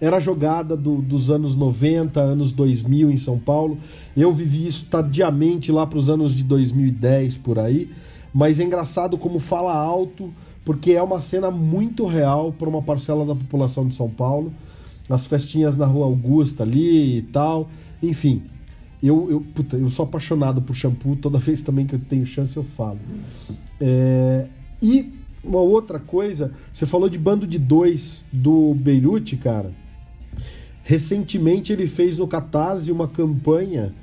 era 0.00 0.16
a 0.16 0.20
jogada 0.20 0.76
do, 0.76 1.02
dos 1.02 1.30
anos 1.30 1.56
90, 1.56 2.20
anos 2.20 2.52
2000 2.52 3.10
em 3.10 3.16
São 3.16 3.38
Paulo. 3.38 3.78
Eu 4.16 4.32
vivi 4.32 4.66
isso 4.66 4.86
tardiamente 4.86 5.72
lá 5.72 5.86
para 5.86 5.98
os 5.98 6.08
anos 6.08 6.34
de 6.34 6.44
2010 6.44 7.36
por 7.38 7.58
aí, 7.58 7.90
mas 8.32 8.60
é 8.60 8.64
engraçado 8.64 9.18
como 9.18 9.38
fala 9.38 9.74
alto, 9.74 10.32
porque 10.64 10.92
é 10.92 11.02
uma 11.02 11.20
cena 11.20 11.50
muito 11.50 12.06
real 12.06 12.52
para 12.52 12.68
uma 12.68 12.82
parcela 12.82 13.24
da 13.26 13.34
população 13.34 13.86
de 13.86 13.94
São 13.94 14.08
Paulo. 14.08 14.52
As 15.08 15.26
festinhas 15.26 15.74
na 15.74 15.86
Rua 15.86 16.06
Augusta 16.06 16.62
ali 16.62 17.18
e 17.18 17.22
tal, 17.22 17.68
enfim. 18.02 18.42
Eu, 19.02 19.30
eu, 19.30 19.40
puta, 19.40 19.76
eu 19.76 19.88
sou 19.90 20.04
apaixonado 20.04 20.60
por 20.60 20.74
shampoo, 20.74 21.16
toda 21.16 21.38
vez 21.40 21.62
também 21.62 21.86
que 21.86 21.94
eu 21.94 22.00
tenho 22.00 22.26
chance 22.26 22.56
eu 22.56 22.64
falo. 22.64 22.98
É, 23.80 24.46
e 24.82 25.12
uma 25.42 25.60
outra 25.60 25.98
coisa, 25.98 26.52
você 26.72 26.84
falou 26.84 27.08
de 27.08 27.18
Bando 27.18 27.46
de 27.46 27.58
Dois 27.58 28.24
do 28.32 28.74
Beirute, 28.74 29.36
cara. 29.36 29.72
Recentemente 30.88 31.70
ele 31.70 31.86
fez 31.86 32.16
no 32.16 32.26
Catarse 32.26 32.90
uma 32.90 33.06
campanha 33.06 33.94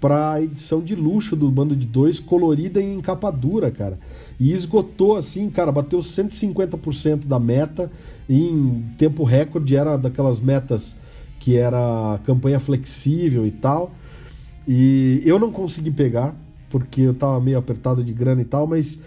para 0.00 0.32
a 0.32 0.42
edição 0.42 0.80
de 0.80 0.94
luxo 0.94 1.36
do 1.36 1.50
Bando 1.50 1.76
de 1.76 1.86
Dois, 1.86 2.18
colorida 2.18 2.80
em 2.80 2.98
capa 3.02 3.30
dura, 3.30 3.70
cara. 3.70 3.98
E 4.38 4.50
esgotou 4.50 5.18
assim, 5.18 5.50
cara, 5.50 5.70
bateu 5.70 5.98
150% 5.98 7.26
da 7.26 7.38
meta 7.38 7.92
em 8.26 8.82
tempo 8.96 9.22
recorde, 9.22 9.76
era 9.76 9.98
daquelas 9.98 10.40
metas 10.40 10.96
que 11.38 11.58
era 11.58 12.18
campanha 12.24 12.58
flexível 12.58 13.46
e 13.46 13.50
tal. 13.50 13.92
E 14.66 15.20
eu 15.26 15.38
não 15.38 15.52
consegui 15.52 15.90
pegar, 15.90 16.34
porque 16.70 17.02
eu 17.02 17.12
tava 17.12 17.38
meio 17.38 17.58
apertado 17.58 18.02
de 18.02 18.14
grana 18.14 18.40
e 18.40 18.46
tal, 18.46 18.66
mas 18.66 18.98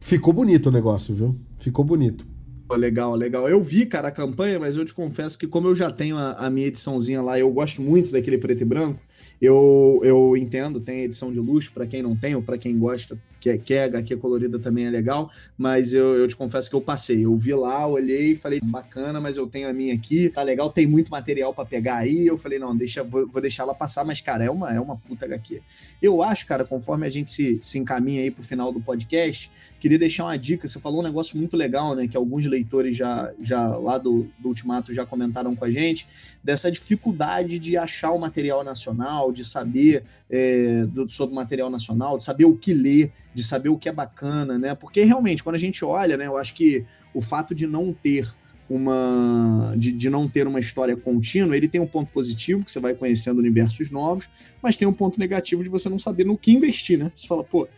ficou 0.00 0.32
bonito 0.32 0.70
o 0.70 0.72
negócio, 0.72 1.14
viu? 1.14 1.36
Ficou 1.56 1.84
bonito. 1.84 2.29
Legal, 2.76 3.14
legal. 3.16 3.48
Eu 3.48 3.60
vi, 3.60 3.84
cara, 3.86 4.08
a 4.08 4.12
campanha, 4.12 4.58
mas 4.58 4.76
eu 4.76 4.84
te 4.84 4.94
confesso 4.94 5.38
que 5.38 5.46
como 5.46 5.68
eu 5.68 5.74
já 5.74 5.90
tenho 5.90 6.16
a, 6.16 6.32
a 6.32 6.50
minha 6.50 6.66
ediçãozinha 6.68 7.20
lá, 7.20 7.38
eu 7.38 7.50
gosto 7.50 7.82
muito 7.82 8.12
daquele 8.12 8.38
preto 8.38 8.62
e 8.62 8.64
branco, 8.64 9.00
eu, 9.40 10.00
eu 10.04 10.36
entendo, 10.36 10.80
tem 10.80 11.00
edição 11.00 11.32
de 11.32 11.40
luxo 11.40 11.72
para 11.72 11.86
quem 11.86 12.02
não 12.02 12.16
tem, 12.16 12.34
ou 12.34 12.42
para 12.42 12.58
quem 12.58 12.78
gosta, 12.78 13.18
que 13.40 13.56
quer 13.58 13.84
HQ 13.84 14.16
colorida 14.18 14.58
também 14.58 14.86
é 14.86 14.90
legal, 14.90 15.30
mas 15.56 15.94
eu, 15.94 16.14
eu 16.16 16.28
te 16.28 16.36
confesso 16.36 16.68
que 16.68 16.76
eu 16.76 16.80
passei. 16.80 17.24
Eu 17.24 17.36
vi 17.36 17.54
lá, 17.54 17.86
olhei, 17.86 18.36
falei, 18.36 18.60
bacana, 18.62 19.20
mas 19.20 19.36
eu 19.36 19.46
tenho 19.46 19.68
a 19.68 19.72
minha 19.72 19.94
aqui, 19.94 20.28
tá 20.28 20.42
legal, 20.42 20.70
tem 20.70 20.86
muito 20.86 21.10
material 21.10 21.54
para 21.54 21.64
pegar 21.64 21.96
aí. 21.96 22.26
Eu 22.26 22.36
falei, 22.36 22.58
não, 22.58 22.76
deixa, 22.76 23.02
vou, 23.02 23.26
vou 23.26 23.40
deixar 23.40 23.62
ela 23.62 23.74
passar, 23.74 24.04
mas, 24.04 24.20
cara, 24.20 24.44
é 24.44 24.50
uma, 24.50 24.72
é 24.72 24.78
uma 24.78 24.96
puta 24.96 25.24
HQ. 25.24 25.62
Eu 26.02 26.22
acho, 26.22 26.46
cara, 26.46 26.64
conforme 26.64 27.06
a 27.06 27.10
gente 27.10 27.30
se, 27.30 27.58
se 27.62 27.78
encaminha 27.78 28.20
aí 28.20 28.30
pro 28.30 28.42
final 28.42 28.72
do 28.72 28.80
podcast, 28.80 29.50
queria 29.80 29.98
deixar 29.98 30.24
uma 30.24 30.36
dica. 30.36 30.68
Você 30.68 30.78
falou 30.78 31.00
um 31.00 31.04
negócio 31.04 31.36
muito 31.36 31.56
legal, 31.56 31.94
né? 31.94 32.06
Que 32.06 32.16
alguns 32.16 32.44
leitores 32.44 32.96
já, 32.96 33.32
já 33.40 33.76
lá 33.76 33.96
do, 33.96 34.28
do 34.38 34.48
Ultimato 34.48 34.92
já 34.92 35.06
comentaram 35.06 35.56
com 35.56 35.64
a 35.64 35.70
gente, 35.70 36.06
dessa 36.44 36.70
dificuldade 36.70 37.58
de 37.58 37.76
achar 37.76 38.10
o 38.12 38.18
material 38.18 38.62
nacional, 38.62 39.32
de 39.32 39.44
saber 39.44 40.04
é, 40.28 40.84
do, 40.86 41.08
sobre 41.08 41.32
o 41.32 41.36
material 41.36 41.70
nacional, 41.70 42.16
de 42.16 42.24
saber 42.24 42.44
o 42.44 42.56
que 42.56 42.72
ler, 42.72 43.12
de 43.34 43.42
saber 43.44 43.68
o 43.68 43.78
que 43.78 43.88
é 43.88 43.92
bacana, 43.92 44.58
né? 44.58 44.74
Porque 44.74 45.02
realmente, 45.04 45.42
quando 45.42 45.54
a 45.54 45.58
gente 45.58 45.84
olha, 45.84 46.16
né, 46.16 46.26
eu 46.26 46.36
acho 46.36 46.54
que 46.54 46.84
o 47.14 47.20
fato 47.20 47.54
de 47.54 47.66
não 47.66 47.92
ter 47.92 48.26
uma 48.68 49.74
de, 49.76 49.90
de 49.90 50.08
não 50.08 50.28
ter 50.28 50.46
uma 50.46 50.60
história 50.60 50.96
contínua, 50.96 51.56
ele 51.56 51.68
tem 51.68 51.80
um 51.80 51.86
ponto 51.86 52.12
positivo, 52.12 52.64
que 52.64 52.70
você 52.70 52.78
vai 52.78 52.94
conhecendo 52.94 53.38
universos 53.38 53.90
novos, 53.90 54.28
mas 54.62 54.76
tem 54.76 54.86
um 54.86 54.92
ponto 54.92 55.18
negativo 55.18 55.64
de 55.64 55.68
você 55.68 55.88
não 55.88 55.98
saber 55.98 56.24
no 56.24 56.38
que 56.38 56.52
investir, 56.52 56.96
né? 56.96 57.10
Você 57.16 57.26
fala, 57.26 57.42
pô, 57.42 57.68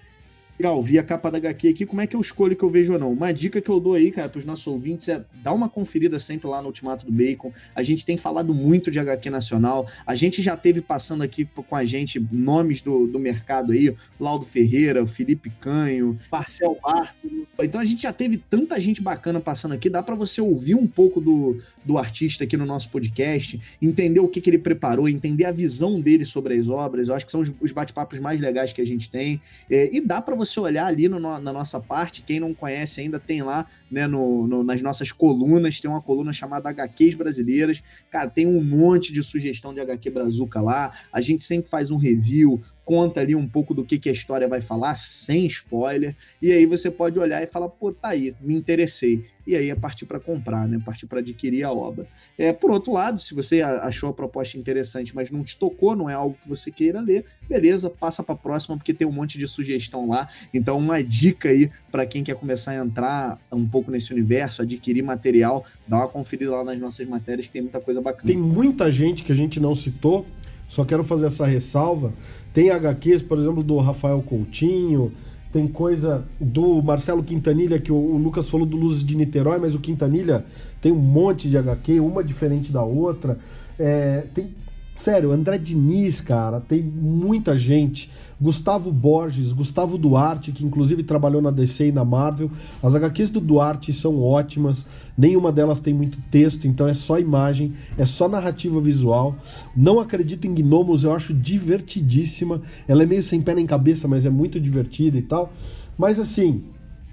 legal, 0.63 0.81
vi 0.81 0.97
a 0.97 1.03
capa 1.03 1.29
da 1.29 1.39
HQ 1.39 1.69
aqui, 1.69 1.85
como 1.85 2.01
é 2.01 2.07
que 2.07 2.15
eu 2.15 2.21
escolho 2.21 2.55
que 2.55 2.63
eu 2.63 2.71
vejo 2.71 2.93
ou 2.93 2.99
não? 2.99 3.13
Uma 3.13 3.33
dica 3.33 3.61
que 3.61 3.69
eu 3.69 3.81
dou 3.81 3.95
aí, 3.95 4.13
cara, 4.13 4.29
pros 4.29 4.45
nossos 4.45 4.65
ouvintes 4.69 5.09
é 5.09 5.25
dar 5.43 5.53
uma 5.53 5.69
conferida 5.69 6.21
sempre 6.21 6.47
lá 6.47 6.63
no 6.63 6.69
Ultimato 6.69 7.05
do 7.05 7.11
Bacon. 7.11 7.53
A 7.75 7.83
gente 7.83 8.05
tem 8.05 8.17
falado 8.17 8.55
muito 8.55 8.89
de 8.89 9.01
HQ 9.01 9.29
nacional. 9.29 9.89
A 10.07 10.15
gente 10.15 10.41
já 10.41 10.57
teve 10.57 10.81
passando 10.81 11.23
aqui 11.23 11.45
com 11.45 11.75
a 11.75 11.85
gente 11.85 12.25
nomes 12.31 12.81
do, 12.81 13.09
do 13.09 13.19
mercado 13.19 13.73
aí, 13.73 13.93
Laudo 14.21 14.47
Ferreira, 14.47 15.05
Felipe 15.05 15.51
Canho, 15.61 16.17
Marcel 16.31 16.79
Bartolo. 16.81 17.45
Então 17.61 17.81
a 17.81 17.85
gente 17.85 18.03
já 18.03 18.13
teve 18.13 18.37
tanta 18.37 18.81
gente 18.81 19.03
bacana 19.03 19.41
passando 19.41 19.73
aqui, 19.73 19.91
dá 19.91 20.01
para 20.01 20.15
você 20.15 20.41
ouvir 20.41 20.77
um 20.77 20.87
pouco 20.87 21.21
do, 21.21 21.59
do 21.85 21.99
artista 21.99 22.45
aqui 22.45 22.57
no 22.57 22.65
nosso 22.65 22.89
podcast, 22.89 23.61
entender 23.83 24.21
o 24.21 24.29
que, 24.29 24.41
que 24.41 24.49
ele 24.49 24.59
preparou, 24.59 25.09
entender 25.09 25.45
a 25.45 25.51
visão 25.51 26.01
dele 26.01 26.25
sobre 26.25 26.55
as 26.55 26.69
obras. 26.69 27.09
Eu 27.09 27.15
acho 27.17 27.27
que 27.27 27.33
são 27.33 27.41
os, 27.41 27.53
os 27.61 27.73
bate-papos 27.73 28.21
mais 28.21 28.41
legais 28.41 28.73
que 28.73 28.81
a 28.81 28.87
gente 28.87 29.11
tem. 29.11 29.41
É, 29.69 29.95
e 29.95 30.01
dá 30.01 30.23
para 30.23 30.37
você 30.37 30.52
olhar 30.61 30.87
ali 30.87 31.09
no, 31.09 31.19
na 31.19 31.53
nossa 31.53 31.81
parte, 31.81 32.23
quem 32.23 32.41
não 32.41 32.55
conhece 32.55 33.01
ainda 33.01 33.19
tem 33.19 33.43
lá, 33.43 33.67
né, 33.91 34.07
no, 34.07 34.47
no, 34.47 34.63
nas 34.63 34.81
nossas 34.83 35.13
colunas, 35.13 35.81
tem 35.81 35.91
uma 35.91 36.01
coluna 36.03 36.33
chamada 36.33 36.69
HQs 36.69 37.15
Brasileiras. 37.15 37.83
Cara, 38.11 38.29
tem 38.29 38.47
um 38.47 38.63
monte 38.63 39.13
de 39.13 39.23
sugestão 39.23 39.73
de 39.73 39.81
HQ 39.81 40.11
Brazuca 40.11 40.61
lá. 40.61 40.93
A 41.13 41.21
gente 41.21 41.45
sempre 41.45 41.71
faz 41.71 41.91
um 41.91 41.97
review, 41.97 42.61
conta 42.85 43.21
ali 43.21 43.35
um 43.35 43.49
pouco 43.49 43.75
do 43.75 43.85
que, 43.85 43.99
que 43.99 44.09
a 44.09 44.13
história 44.13 44.49
vai 44.49 44.61
falar, 44.61 44.97
sem 44.97 45.47
spoiler, 45.47 46.17
e 46.41 46.53
aí 46.53 46.67
você 46.67 46.91
pode 46.91 47.19
olhar 47.19 47.43
e 47.43 47.47
falar, 47.47 47.69
pô, 47.69 47.93
tá 47.93 48.09
aí, 48.09 48.35
me 48.41 48.55
interessei. 48.55 49.25
E 49.45 49.57
aí 49.57 49.71
é 49.71 49.75
partir 49.75 50.07
para 50.07 50.21
comprar, 50.21 50.69
né? 50.69 50.81
Partir 50.85 51.07
para 51.07 51.19
adquirir 51.19 51.65
a 51.65 51.73
obra. 51.73 52.07
É, 52.39 52.53
por 52.53 52.71
outro 52.71 52.93
lado, 52.93 53.19
se 53.19 53.35
você 53.35 53.61
achou 53.61 54.11
a 54.11 54.13
proposta 54.13 54.57
interessante, 54.57 55.15
mas 55.15 55.31
não 55.31 55.43
te 55.43 55.59
tocou, 55.59 55.97
não 55.97 56.09
é 56.09 56.15
algo 56.15 56.37
que 56.41 56.49
você 56.49 56.71
queira 56.71 57.01
ler, 57.01 57.25
beleza, 57.49 57.91
passa 57.91 58.23
para 58.23 58.35
a 58.35 58.39
próxima, 58.39 58.77
porque 58.77 58.95
tem 58.95 59.07
um 59.07 59.13
monte 59.13 59.39
de 59.39 59.47
sugestão 59.49 60.09
lá. 60.09 60.29
Então, 60.55 60.79
uma 60.79 61.03
dica 61.03 61.49
aí 61.49 61.69
para 61.91 62.07
quem 62.07 62.23
quer 62.23 62.37
começar 62.37 62.73
a 62.73 62.77
entrar 62.77 63.41
um 63.51 63.67
pouco 63.67 63.91
nesse 63.91 64.13
universo, 64.13 64.63
adquirir 64.63 65.03
material, 65.03 65.65
dá 65.89 65.99
uma 65.99 66.09
conferida 66.09 66.55
lá 66.55 66.63
nas 66.63 66.79
nossas 66.79 67.07
matérias, 67.09 67.47
que 67.47 67.53
tem 67.53 67.63
muita 67.63 67.81
coisa 67.81 68.01
bacana. 68.01 68.27
Tem 68.27 68.37
muita 68.37 68.93
gente 68.93 69.25
que 69.25 69.33
a 69.33 69.37
gente 69.37 69.59
não 69.59 69.75
citou, 69.75 70.25
só 70.73 70.87
quero 70.87 71.05
fazer 71.05 71.27
essa 71.27 71.45
ressalva. 71.45 72.15
Tem 72.53 72.71
HQs, 72.71 73.23
por 73.23 73.39
exemplo, 73.39 73.63
do 73.63 73.79
Rafael 73.79 74.21
Coutinho, 74.23 75.13
tem 75.53 75.69
coisa 75.69 76.25
do 76.41 76.83
Marcelo 76.83 77.23
Quintanilha, 77.23 77.79
que 77.79 77.93
o, 77.93 78.17
Lucas 78.17 78.49
falou 78.49 78.67
do 78.67 78.77
Luzes 78.77 79.05
de 79.05 79.15
Niterói, 79.15 79.59
mas 79.59 79.75
o 79.75 79.79
Quintanilha 79.79 80.45
tem 80.81 80.91
um 80.91 80.97
monte 80.97 81.49
de 81.49 81.59
HQ, 81.59 82.01
uma 82.01 82.25
diferente 82.25 82.73
da 82.73 82.83
outra. 82.83 83.39
É, 83.79 84.25
tem 84.35 84.51
Sério, 84.97 85.33
André 85.33 85.59
Diniz, 85.59 86.21
cara, 86.21 86.61
tem 86.61 86.83
muita 86.83 87.57
gente. 87.57 88.11
Gustavo 88.41 88.93
Borges, 88.93 89.53
Gustavo 89.53 89.97
Duarte, 89.97 90.53
que 90.53 90.65
inclusive 90.65 91.03
trabalhou 91.03 91.41
na 91.41 91.51
DC 91.51 91.89
e 91.89 91.93
na 91.93 92.05
Marvel. 92.05 92.51
As 92.83 92.95
HQs 92.95 93.31
do 93.31 93.41
Duarte 93.41 93.93
são 93.93 94.21
ótimas, 94.21 94.87
nenhuma 95.17 95.51
delas 95.51 95.81
tem 95.81 95.95
muito 95.95 96.19
texto, 96.31 96.69
então 96.69 96.87
é 96.87 96.95
só 96.95 97.19
imagem, 97.19 97.73
é 97.97 98.07
só 98.07 98.29
narrativa 98.29 98.81
visual. 98.81 99.35
Não 99.75 99.99
acredito 99.99 100.47
em 100.47 100.55
Gnomos, 100.55 101.05
eu 101.05 101.13
acho 101.13 101.35
divertidíssima. 101.35 102.61
Ela 102.87 103.03
é 103.03 103.07
meio 103.07 103.23
sem 103.23 103.41
pé 103.41 103.55
nem 103.55 103.67
cabeça, 103.67 104.07
mas 104.07 104.27
é 104.27 104.31
muito 104.31 104.61
divertida 104.61 105.17
e 105.17 105.23
tal. 105.23 105.53
Mas 105.99 106.19
assim, 106.19 106.63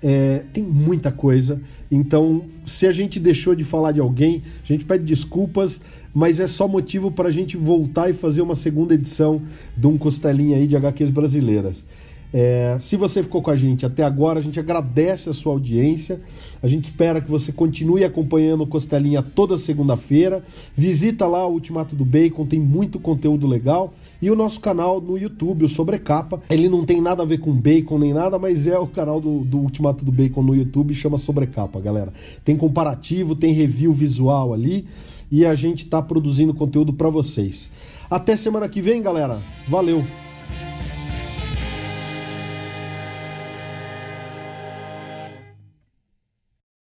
é, 0.02 0.44
tem 0.54 0.64
muita 0.64 1.12
coisa. 1.12 1.62
Então, 1.92 2.44
se 2.66 2.88
a 2.88 2.92
gente 2.92 3.20
deixou 3.20 3.56
de 3.56 3.64
falar 3.64 3.92
de 3.92 4.00
alguém, 4.00 4.42
a 4.64 4.68
gente 4.68 4.86
pede 4.86 5.04
desculpas, 5.04 5.80
mas 6.14 6.40
é 6.40 6.48
só 6.48 6.68
motivo 6.68 7.12
para 7.12 7.30
a 7.30 7.32
gente 7.32 7.58
voltar 7.58 8.10
e 8.10 8.14
fazer 8.14 8.42
uma 8.42 8.56
segunda 8.56 8.94
edição 8.94 9.42
de 9.76 9.88
um 9.88 9.98
costelinha 9.98 10.58
aí 10.58 10.68
de 10.68 10.76
HQs 10.76 11.10
brasileiras. 11.10 11.84
É, 12.32 12.78
se 12.80 12.96
você 12.96 13.24
ficou 13.24 13.42
com 13.42 13.50
a 13.50 13.56
gente 13.56 13.86
até 13.86 14.04
agora, 14.04 14.40
a 14.40 14.42
gente 14.42 14.60
agradece 14.60 15.30
a 15.30 15.34
sua 15.34 15.54
audiência. 15.54 16.22
A 16.62 16.68
gente 16.68 16.86
espera 16.86 17.22
que 17.22 17.30
você 17.30 17.52
continue 17.52 18.04
acompanhando 18.04 18.62
o 18.62 18.68
Costelinha 18.68 19.24
toda 19.24 19.58
segunda-feira. 19.58 20.44
Visita 20.76 21.28
lá 21.28 21.48
o 21.48 21.54
Ultimato 21.54 21.96
do 21.96 22.06
Bacon, 22.06 22.46
tem 22.46 22.60
muito 22.60 23.00
conteúdo 23.00 23.48
legal. 23.48 23.94
E 24.22 24.30
o 24.30 24.36
nosso 24.36 24.60
canal 24.60 25.02
no 25.02 25.18
YouTube, 25.18 25.66
o 25.66 25.70
Sobrecapa. 25.70 26.42
Ele 26.50 26.70
não 26.70 26.86
tem 26.86 27.02
nada 27.02 27.24
a 27.24 27.26
ver 27.26 27.40
com 27.40 27.52
bacon 27.52 27.98
nem 27.98 28.14
nada, 28.14 28.38
mas 28.38 28.68
é 28.68 28.78
o 28.78 28.88
canal 28.88 29.20
do, 29.20 29.44
do 29.44 29.60
Ultimato 29.60 30.06
do 30.06 30.12
Bacon 30.12 30.44
no 30.44 30.56
YouTube, 30.56 30.94
chama 30.94 31.18
Sobrecapa, 31.18 31.80
galera. 31.80 32.14
Tem 32.46 32.56
comparativo, 32.56 33.36
tem 33.36 33.54
review 33.54 33.92
visual 33.92 34.54
ali. 34.54 34.86
E 35.32 35.46
a 35.46 35.54
gente 35.54 35.86
está 35.86 36.02
produzindo 36.02 36.54
conteúdo 36.54 36.92
para 36.92 37.10
vocês. 37.10 37.70
Até 38.10 38.36
semana 38.36 38.68
que 38.68 38.82
vem, 38.82 39.02
galera. 39.02 39.40
Valeu! 39.68 40.29